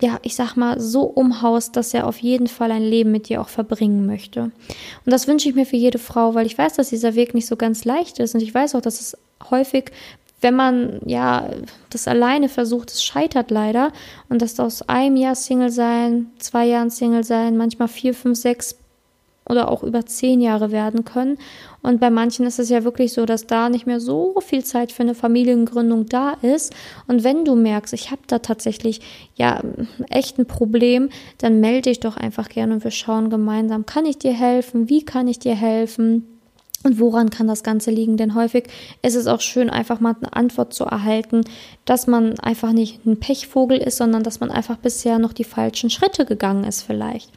ja, 0.01 0.19
ich 0.21 0.35
sag 0.35 0.55
mal, 0.55 0.79
so 0.79 1.03
umhaust, 1.03 1.75
dass 1.75 1.93
er 1.93 2.05
auf 2.05 2.19
jeden 2.19 2.47
Fall 2.47 2.71
ein 2.71 2.83
Leben 2.83 3.11
mit 3.11 3.29
dir 3.29 3.41
auch 3.41 3.49
verbringen 3.49 4.05
möchte. 4.05 4.43
Und 4.43 4.51
das 5.05 5.27
wünsche 5.27 5.49
ich 5.49 5.55
mir 5.55 5.65
für 5.65 5.75
jede 5.75 5.97
Frau, 5.97 6.35
weil 6.35 6.45
ich 6.45 6.57
weiß, 6.57 6.73
dass 6.73 6.89
dieser 6.89 7.15
Weg 7.15 7.33
nicht 7.33 7.47
so 7.47 7.55
ganz 7.55 7.83
leicht 7.83 8.19
ist 8.19 8.35
und 8.35 8.41
ich 8.41 8.53
weiß 8.53 8.75
auch, 8.75 8.81
dass 8.81 9.01
es 9.01 9.17
häufig, 9.49 9.91
wenn 10.41 10.55
man 10.55 10.99
ja 11.05 11.49
das 11.89 12.07
alleine 12.07 12.49
versucht, 12.49 12.91
es 12.91 13.03
scheitert 13.03 13.51
leider 13.51 13.91
und 14.29 14.41
dass 14.41 14.59
aus 14.59 14.87
einem 14.87 15.15
Jahr 15.15 15.35
Single 15.35 15.71
sein, 15.71 16.27
zwei 16.37 16.65
Jahren 16.65 16.89
Single 16.89 17.23
sein, 17.23 17.57
manchmal 17.57 17.87
vier, 17.87 18.13
fünf, 18.13 18.37
sechs 18.37 18.77
oder 19.49 19.71
auch 19.71 19.83
über 19.83 20.05
zehn 20.05 20.41
Jahre 20.41 20.71
werden 20.71 21.05
können. 21.05 21.37
Und 21.81 21.99
bei 21.99 22.09
manchen 22.09 22.45
ist 22.45 22.59
es 22.59 22.69
ja 22.69 22.83
wirklich 22.83 23.13
so, 23.13 23.25
dass 23.25 23.47
da 23.47 23.69
nicht 23.69 23.87
mehr 23.87 23.99
so 23.99 24.41
viel 24.41 24.63
Zeit 24.63 24.91
für 24.91 25.03
eine 25.03 25.15
Familiengründung 25.15 26.05
da 26.07 26.33
ist. 26.41 26.73
Und 27.07 27.23
wenn 27.23 27.45
du 27.45 27.55
merkst, 27.55 27.93
ich 27.93 28.11
habe 28.11 28.21
da 28.27 28.39
tatsächlich 28.39 29.01
ja 29.35 29.61
echt 30.09 30.37
ein 30.37 30.45
Problem, 30.45 31.09
dann 31.37 31.61
melde 31.61 31.89
dich 31.89 31.99
doch 31.99 32.17
einfach 32.17 32.49
gerne 32.49 32.73
und 32.73 32.83
wir 32.83 32.91
schauen 32.91 33.29
gemeinsam, 33.29 33.85
kann 33.85 34.05
ich 34.05 34.17
dir 34.17 34.33
helfen? 34.33 34.89
Wie 34.89 35.05
kann 35.05 35.27
ich 35.27 35.39
dir 35.39 35.55
helfen? 35.55 36.36
Und 36.83 36.99
woran 36.99 37.29
kann 37.29 37.47
das 37.47 37.63
Ganze 37.63 37.91
liegen? 37.91 38.17
Denn 38.17 38.35
häufig 38.35 38.65
ist 39.01 39.15
es 39.15 39.27
auch 39.27 39.41
schön, 39.41 39.69
einfach 39.69 39.99
mal 39.99 40.15
eine 40.19 40.33
Antwort 40.33 40.73
zu 40.73 40.85
erhalten, 40.85 41.41
dass 41.85 42.07
man 42.07 42.39
einfach 42.39 42.71
nicht 42.71 43.05
ein 43.05 43.19
Pechvogel 43.19 43.79
ist, 43.79 43.97
sondern 43.97 44.23
dass 44.23 44.39
man 44.39 44.51
einfach 44.51 44.77
bisher 44.77 45.19
noch 45.19 45.33
die 45.33 45.43
falschen 45.43 45.89
Schritte 45.89 46.25
gegangen 46.25 46.63
ist 46.63 46.83
vielleicht. 46.83 47.31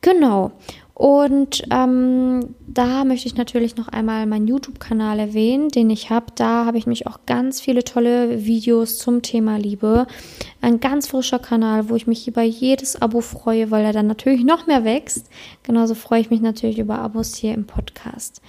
Genau. 0.00 0.52
Und 0.94 1.62
ähm, 1.70 2.54
da 2.66 3.04
möchte 3.04 3.26
ich 3.26 3.36
natürlich 3.36 3.76
noch 3.76 3.88
einmal 3.88 4.26
meinen 4.26 4.46
YouTube-Kanal 4.46 5.18
erwähnen, 5.18 5.68
den 5.68 5.88
ich 5.88 6.10
habe. 6.10 6.26
Da 6.34 6.66
habe 6.66 6.76
ich 6.76 6.86
mich 6.86 7.06
auch 7.06 7.20
ganz 7.24 7.60
viele 7.60 7.82
tolle 7.82 8.44
Videos 8.44 8.98
zum 8.98 9.22
Thema 9.22 9.56
Liebe. 9.56 10.06
Ein 10.60 10.80
ganz 10.80 11.08
frischer 11.08 11.38
Kanal, 11.38 11.88
wo 11.88 11.96
ich 11.96 12.06
mich 12.06 12.28
über 12.28 12.42
jedes 12.42 13.00
Abo 13.00 13.22
freue, 13.22 13.70
weil 13.70 13.84
er 13.84 13.92
dann 13.92 14.06
natürlich 14.06 14.44
noch 14.44 14.66
mehr 14.66 14.84
wächst. 14.84 15.28
Genauso 15.62 15.94
freue 15.94 16.20
ich 16.20 16.30
mich 16.30 16.42
natürlich 16.42 16.78
über 16.78 16.98
Abos 16.98 17.34
hier 17.34 17.54
im 17.54 17.66
Podcast. 17.66 18.42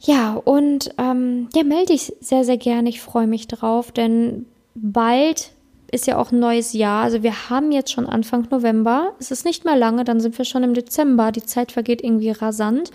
Ja, 0.00 0.34
und 0.34 0.90
ähm, 0.98 1.48
ja, 1.54 1.64
melde 1.64 1.92
ich 1.94 2.12
sehr, 2.20 2.44
sehr 2.44 2.58
gerne. 2.58 2.88
Ich 2.90 3.00
freue 3.00 3.26
mich 3.26 3.48
drauf, 3.48 3.90
denn 3.90 4.46
bald 4.74 5.50
ist 5.90 6.06
ja 6.06 6.18
auch 6.18 6.32
ein 6.32 6.38
neues 6.38 6.72
Jahr. 6.72 7.04
Also 7.04 7.22
wir 7.22 7.50
haben 7.50 7.72
jetzt 7.72 7.92
schon 7.92 8.06
Anfang 8.06 8.46
November. 8.50 9.14
Es 9.18 9.30
ist 9.30 9.44
nicht 9.44 9.64
mehr 9.64 9.76
lange, 9.76 10.04
dann 10.04 10.20
sind 10.20 10.36
wir 10.36 10.44
schon 10.44 10.62
im 10.62 10.74
Dezember. 10.74 11.32
Die 11.32 11.44
Zeit 11.44 11.72
vergeht 11.72 12.02
irgendwie 12.02 12.30
rasant. 12.30 12.90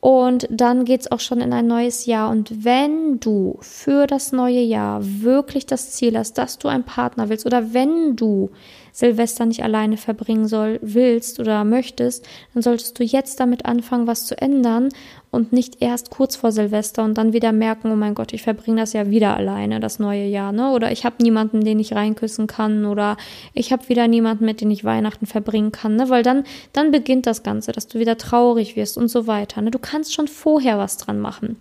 Und 0.00 0.46
dann 0.50 0.84
geht 0.84 1.00
es 1.00 1.10
auch 1.10 1.20
schon 1.20 1.40
in 1.40 1.52
ein 1.52 1.66
neues 1.66 2.06
Jahr. 2.06 2.30
Und 2.30 2.64
wenn 2.64 3.18
du 3.18 3.58
für 3.60 4.06
das 4.06 4.30
neue 4.30 4.60
Jahr 4.60 5.00
wirklich 5.02 5.66
das 5.66 5.92
Ziel 5.92 6.16
hast, 6.16 6.34
dass 6.38 6.58
du 6.58 6.68
einen 6.68 6.84
Partner 6.84 7.28
willst 7.28 7.46
oder 7.46 7.72
wenn 7.72 8.14
du 8.14 8.50
Silvester 8.92 9.46
nicht 9.46 9.64
alleine 9.64 9.96
verbringen 9.96 10.46
soll, 10.46 10.78
willst 10.80 11.40
oder 11.40 11.64
möchtest, 11.64 12.24
dann 12.54 12.62
solltest 12.62 12.98
du 12.98 13.04
jetzt 13.04 13.40
damit 13.40 13.66
anfangen, 13.66 14.06
was 14.06 14.26
zu 14.26 14.40
ändern 14.40 14.90
und 15.30 15.52
nicht 15.52 15.82
erst 15.82 16.10
kurz 16.10 16.36
vor 16.36 16.52
Silvester 16.52 17.04
und 17.04 17.18
dann 17.18 17.32
wieder 17.32 17.52
merken, 17.52 17.90
oh 17.92 17.96
mein 17.96 18.14
Gott, 18.14 18.32
ich 18.32 18.42
verbringe 18.42 18.80
das 18.80 18.92
ja 18.92 19.10
wieder 19.10 19.36
alleine, 19.36 19.80
das 19.80 19.98
neue 19.98 20.24
Jahr, 20.24 20.52
ne? 20.52 20.70
Oder 20.70 20.92
ich 20.92 21.04
habe 21.04 21.22
niemanden, 21.22 21.64
den 21.64 21.78
ich 21.78 21.94
reinküssen 21.94 22.46
kann 22.46 22.84
oder 22.84 23.16
ich 23.52 23.72
habe 23.72 23.88
wieder 23.88 24.08
niemanden, 24.08 24.44
mit 24.44 24.60
dem 24.60 24.70
ich 24.70 24.84
Weihnachten 24.84 25.26
verbringen 25.26 25.72
kann, 25.72 25.96
ne? 25.96 26.08
Weil 26.08 26.22
dann, 26.22 26.44
dann 26.72 26.90
beginnt 26.90 27.26
das 27.26 27.42
Ganze, 27.42 27.72
dass 27.72 27.86
du 27.86 27.98
wieder 27.98 28.16
traurig 28.16 28.76
wirst 28.76 28.96
und 28.96 29.08
so 29.08 29.26
weiter. 29.26 29.60
Ne? 29.62 29.70
Du 29.70 29.78
kannst 29.78 30.14
schon 30.14 30.28
vorher 30.28 30.78
was 30.78 30.96
dran 30.96 31.20
machen. 31.20 31.56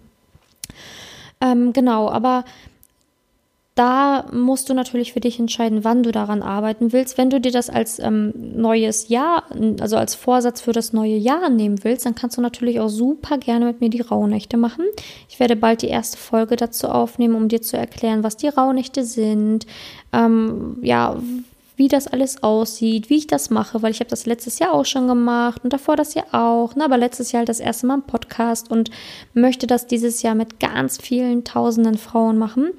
Ähm, 1.41 1.73
genau, 1.73 2.09
aber 2.09 2.45
da 3.75 4.25
musst 4.31 4.69
du 4.69 4.73
natürlich 4.73 5.11
für 5.11 5.19
dich 5.19 5.37
entscheiden, 5.37 5.83
wann 5.83 6.01
du 6.01 6.13
daran 6.13 6.41
arbeiten 6.41 6.93
willst. 6.93 7.17
Wenn 7.17 7.29
du 7.29 7.41
dir 7.41 7.51
das 7.51 7.69
als 7.69 7.99
ähm, 7.99 8.33
neues 8.35 9.09
Jahr, 9.09 9.43
also 9.81 9.97
als 9.97 10.15
Vorsatz 10.15 10.61
für 10.61 10.71
das 10.71 10.93
neue 10.93 11.17
Jahr 11.17 11.49
nehmen 11.49 11.83
willst, 11.83 12.05
dann 12.05 12.15
kannst 12.15 12.37
du 12.37 12.41
natürlich 12.41 12.79
auch 12.79 12.87
super 12.87 13.37
gerne 13.37 13.65
mit 13.65 13.81
mir 13.81 13.89
die 13.89 13.99
Rauhnächte 13.99 14.55
machen. 14.55 14.85
Ich 15.27 15.41
werde 15.41 15.57
bald 15.57 15.81
die 15.81 15.89
erste 15.89 16.17
Folge 16.17 16.55
dazu 16.55 16.87
aufnehmen, 16.87 17.35
um 17.35 17.49
dir 17.49 17.61
zu 17.61 17.77
erklären, 17.77 18.23
was 18.23 18.37
die 18.37 18.47
Rauhnächte 18.47 19.03
sind, 19.03 19.67
ähm, 20.13 20.77
ja, 20.81 21.17
wie 21.77 21.87
das 21.87 22.07
alles 22.07 22.41
aussieht, 22.41 23.09
wie 23.09 23.17
ich 23.17 23.27
das 23.27 23.49
mache, 23.49 23.81
weil 23.81 23.91
ich 23.91 23.99
habe 23.99 24.09
das 24.09 24.25
letztes 24.25 24.59
Jahr 24.59 24.73
auch 24.73 24.85
schon 24.85 25.07
gemacht 25.07 25.61
und 25.63 25.73
davor 25.73 25.95
das 25.95 26.13
Jahr 26.13 26.27
auch, 26.31 26.75
ne, 26.75 26.85
aber 26.85 26.97
letztes 26.97 27.31
Jahr 27.31 27.39
halt 27.39 27.49
das 27.49 27.59
erste 27.59 27.87
Mal 27.87 27.95
im 27.95 28.03
Podcast 28.03 28.71
und 28.71 28.89
möchte 29.33 29.67
das 29.67 29.87
dieses 29.87 30.21
Jahr 30.21 30.35
mit 30.35 30.59
ganz 30.59 30.97
vielen 30.97 31.43
tausenden 31.43 31.97
Frauen 31.97 32.37
machen. 32.37 32.71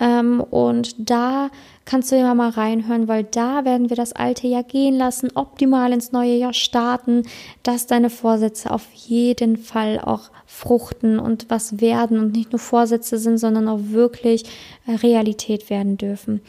Ähm, 0.00 0.40
und 0.40 1.10
da 1.10 1.50
kannst 1.84 2.10
du 2.10 2.16
immer 2.16 2.34
mal 2.34 2.50
reinhören, 2.50 3.08
weil 3.08 3.24
da 3.24 3.64
werden 3.64 3.90
wir 3.90 3.96
das 3.96 4.12
alte 4.12 4.46
Jahr 4.46 4.62
gehen 4.62 4.96
lassen, 4.96 5.30
optimal 5.34 5.92
ins 5.92 6.12
neue 6.12 6.34
Jahr 6.34 6.54
starten, 6.54 7.24
dass 7.62 7.86
deine 7.86 8.10
Vorsätze 8.10 8.70
auf 8.70 8.86
jeden 8.94 9.56
Fall 9.56 10.00
auch 10.00 10.30
fruchten 10.46 11.18
und 11.18 11.46
was 11.48 11.80
werden 11.80 12.18
und 12.18 12.32
nicht 12.32 12.52
nur 12.52 12.58
Vorsätze 12.58 13.18
sind, 13.18 13.38
sondern 13.38 13.68
auch 13.68 13.80
wirklich 13.82 14.44
äh, 14.86 14.92
Realität 14.94 15.68
werden 15.68 15.96
dürfen. 15.96 16.40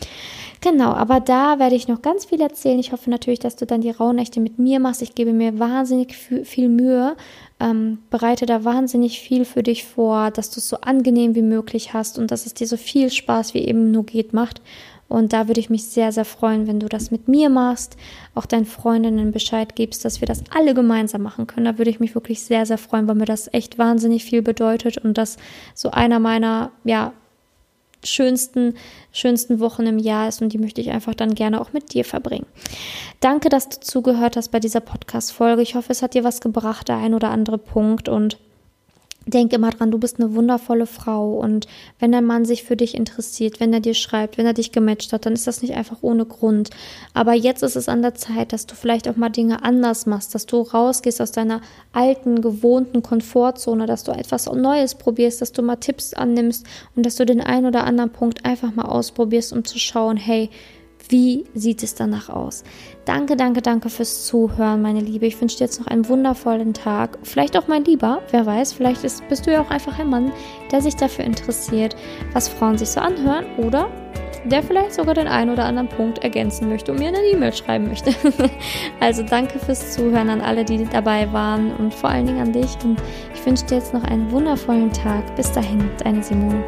Genau, 0.62 0.92
aber 0.92 1.20
da 1.20 1.60
werde 1.60 1.76
ich 1.76 1.88
noch 1.88 2.02
ganz 2.02 2.26
viel 2.26 2.42
erzählen. 2.42 2.80
Ich 2.80 2.92
hoffe 2.92 3.10
natürlich, 3.10 3.40
dass 3.40 3.56
du 3.56 3.66
dann 3.66 3.82
die 3.82 3.92
Rauhnächte 3.92 4.40
mit 4.40 4.58
mir 4.60 4.80
machst. 4.80 5.02
Ich 5.02 5.16
gebe 5.16 5.34
mir 5.34 5.60
wahnsinnig 5.60 6.16
viel 6.16 6.70
Mühe, 6.70 7.16
ähm, 7.60 8.00
bereite 8.10 8.46
da 8.46 8.64
wahnsinnig 8.64 9.20
viel 9.20 9.46
für 9.46 9.64
dich 9.64 9.86
vor, 9.86 10.32
dass 10.32 10.50
du 10.50 10.60
es 10.60 10.68
so 10.68 10.78
angenehm 10.78 11.36
wie 11.36 11.42
möglich 11.42 11.94
hast 11.94 12.18
und 12.20 12.32
dass 12.32 12.46
es 12.46 12.54
dir 12.54 12.68
so 12.68 12.78
viel 12.78 13.10
Spaß 13.10 13.54
wie 13.54 13.60
eben 13.60 13.92
nur 13.92 14.06
geht 14.06 14.34
macht. 14.34 14.62
Und 15.08 15.34
da 15.34 15.48
würde 15.48 15.60
ich 15.60 15.70
mich 15.70 15.86
sehr, 15.86 16.12
sehr 16.12 16.26
freuen, 16.26 16.68
wenn 16.68 16.80
du 16.80 16.90
das 16.90 17.12
mit 17.12 17.28
mir 17.28 17.50
machst, 17.50 17.96
auch 18.34 18.46
deinen 18.46 18.66
Freundinnen 18.66 19.32
Bescheid 19.32 19.76
gibst, 19.76 20.04
dass 20.04 20.20
wir 20.20 20.28
das 20.28 20.44
alle 20.50 20.74
gemeinsam 20.74 21.22
machen 21.22 21.48
können. 21.48 21.66
Da 21.66 21.78
würde 21.78 21.92
ich 21.92 22.00
mich 22.00 22.16
wirklich 22.16 22.42
sehr, 22.42 22.66
sehr 22.66 22.78
freuen, 22.78 23.08
weil 23.08 23.16
mir 23.16 23.26
das 23.26 23.54
echt 23.54 23.78
wahnsinnig 23.78 24.24
viel 24.24 24.42
bedeutet 24.42 24.98
und 24.98 25.18
das 25.18 25.38
so 25.74 25.92
einer 25.92 26.20
meiner, 26.20 26.72
ja, 26.84 27.14
schönsten, 28.04 28.76
schönsten 29.12 29.60
Wochen 29.60 29.86
im 29.88 29.98
Jahr 29.98 30.28
ist 30.28 30.42
und 30.42 30.54
die 30.54 30.58
möchte 30.58 30.82
ich 30.82 30.92
einfach 30.92 31.16
dann 31.16 31.36
gerne 31.36 31.60
auch 31.60 31.74
mit 31.74 31.94
dir 31.94 32.06
verbringen. 32.06 32.46
Danke, 33.20 33.50
dass 33.50 33.70
du 33.70 33.80
zugehört 33.80 34.38
hast 34.38 34.50
bei 34.50 34.60
dieser 34.60 34.80
Podcast-Folge. 34.80 35.62
Ich 35.62 35.76
hoffe, 35.76 35.92
es 35.92 36.02
hat 36.02 36.14
dir 36.14 36.24
was 36.24 36.42
gebracht, 36.42 36.88
der 36.88 36.98
ein 36.98 37.14
oder 37.14 37.30
andere 37.30 37.58
Punkt 37.58 38.10
und 38.10 38.38
Denk 39.28 39.54
immer 39.54 39.72
dran, 39.72 39.90
du 39.90 39.98
bist 39.98 40.20
eine 40.20 40.36
wundervolle 40.36 40.86
Frau 40.86 41.40
und 41.40 41.66
wenn 41.98 42.12
dein 42.12 42.26
Mann 42.26 42.46
sich 42.46 42.64
für 42.64 42.76
dich 42.76 42.94
interessiert, 42.94 43.60
wenn 43.60 43.74
er 43.74 43.80
dir 43.80 43.96
schreibt, 43.96 44.38
wenn 44.38 44.46
er 44.46 44.54
dich 44.54 44.72
gematcht 44.72 45.14
hat, 45.14 45.26
dann 45.26 45.34
ist 45.34 45.48
das 45.48 45.64
nicht 45.64 45.74
einfach 45.74 45.98
ohne 46.02 46.26
Grund. 46.26 46.70
Aber 47.16 47.34
jetzt 47.34 47.64
ist 47.64 47.76
es 47.76 47.90
an 47.90 48.04
der 48.04 48.14
Zeit, 48.14 48.54
dass 48.54 48.68
du 48.68 48.76
vielleicht 48.76 49.08
auch 49.08 49.16
mal 49.16 49.30
Dinge 49.30 49.64
anders 49.64 50.06
machst, 50.06 50.36
dass 50.36 50.46
du 50.46 50.62
rausgehst 50.62 51.22
aus 51.22 51.32
deiner 51.32 51.62
alten, 51.92 52.42
gewohnten 52.42 53.02
Komfortzone, 53.02 53.88
dass 53.88 54.04
du 54.04 54.12
etwas 54.12 54.46
Neues 54.46 54.94
probierst, 54.94 55.42
dass 55.42 55.52
du 55.52 55.64
mal 55.64 55.78
Tipps 55.78 56.14
annimmst 56.14 56.64
und 56.96 57.04
dass 57.04 57.16
du 57.16 57.26
den 57.26 57.42
einen 57.42 57.66
oder 57.66 57.84
anderen 57.84 58.12
Punkt 58.12 58.46
einfach 58.46 58.76
mal 58.76 58.86
ausprobierst, 58.86 59.54
um 59.54 59.66
zu 59.66 59.80
schauen, 59.80 60.18
hey, 60.18 60.52
wie 61.10 61.46
sieht 61.54 61.84
es 61.84 61.96
danach 61.96 62.30
aus? 62.30 62.64
Danke, 63.06 63.36
danke, 63.36 63.62
danke 63.62 63.90
fürs 63.90 64.26
Zuhören, 64.26 64.82
meine 64.82 65.02
Liebe. 65.02 65.26
Ich 65.26 65.40
wünsche 65.40 65.58
dir 65.58 65.66
jetzt 65.66 65.80
noch 65.80 65.88
einen 65.88 66.08
wundervollen 66.08 66.74
Tag. 66.74 67.20
Vielleicht 67.24 67.58
auch 67.58 67.68
mein 67.68 67.86
Lieber, 67.86 68.22
wer 68.32 68.46
weiß, 68.46 68.74
vielleicht 68.74 69.04
ist, 69.04 69.28
bist 69.28 69.46
du 69.46 69.52
ja 69.52 69.62
auch 69.62 69.70
einfach 69.70 70.00
ein 70.00 70.10
Mann, 70.10 70.32
der 70.72 70.82
sich 70.82 70.96
dafür 70.96 71.26
interessiert, 71.26 71.96
was 72.34 72.50
Frauen 72.50 72.78
sich 72.78 72.90
so 72.90 73.00
anhören 73.00 73.46
oder 73.58 73.90
der 74.46 74.62
vielleicht 74.62 74.94
sogar 74.94 75.14
den 75.14 75.28
einen 75.28 75.50
oder 75.50 75.66
anderen 75.66 75.90
Punkt 75.90 76.24
ergänzen 76.24 76.70
möchte 76.70 76.92
und 76.92 77.00
mir 77.00 77.08
eine 77.08 77.24
E-Mail 77.32 77.54
schreiben 77.54 77.88
möchte. 77.88 78.14
also 79.00 79.24
danke 79.24 79.60
fürs 79.60 79.94
Zuhören 79.94 80.30
an 80.30 80.42
alle, 80.42 80.64
die 80.64 80.86
dabei 80.86 81.32
waren 81.34 81.72
und 81.76 81.94
vor 81.94 82.10
allen 82.10 82.28
Dingen 82.28 82.42
an 82.42 82.54
dich. 82.54 82.78
Und 82.84 83.02
ich 83.34 83.46
wünsche 83.46 83.66
dir 83.66 83.76
jetzt 83.76 83.94
noch 83.94 84.04
einen 84.04 84.30
wundervollen 84.32 84.92
Tag. 84.92 85.36
Bis 85.36 85.52
dahin, 85.52 85.90
deine 86.04 86.24
Simone. 86.24 86.64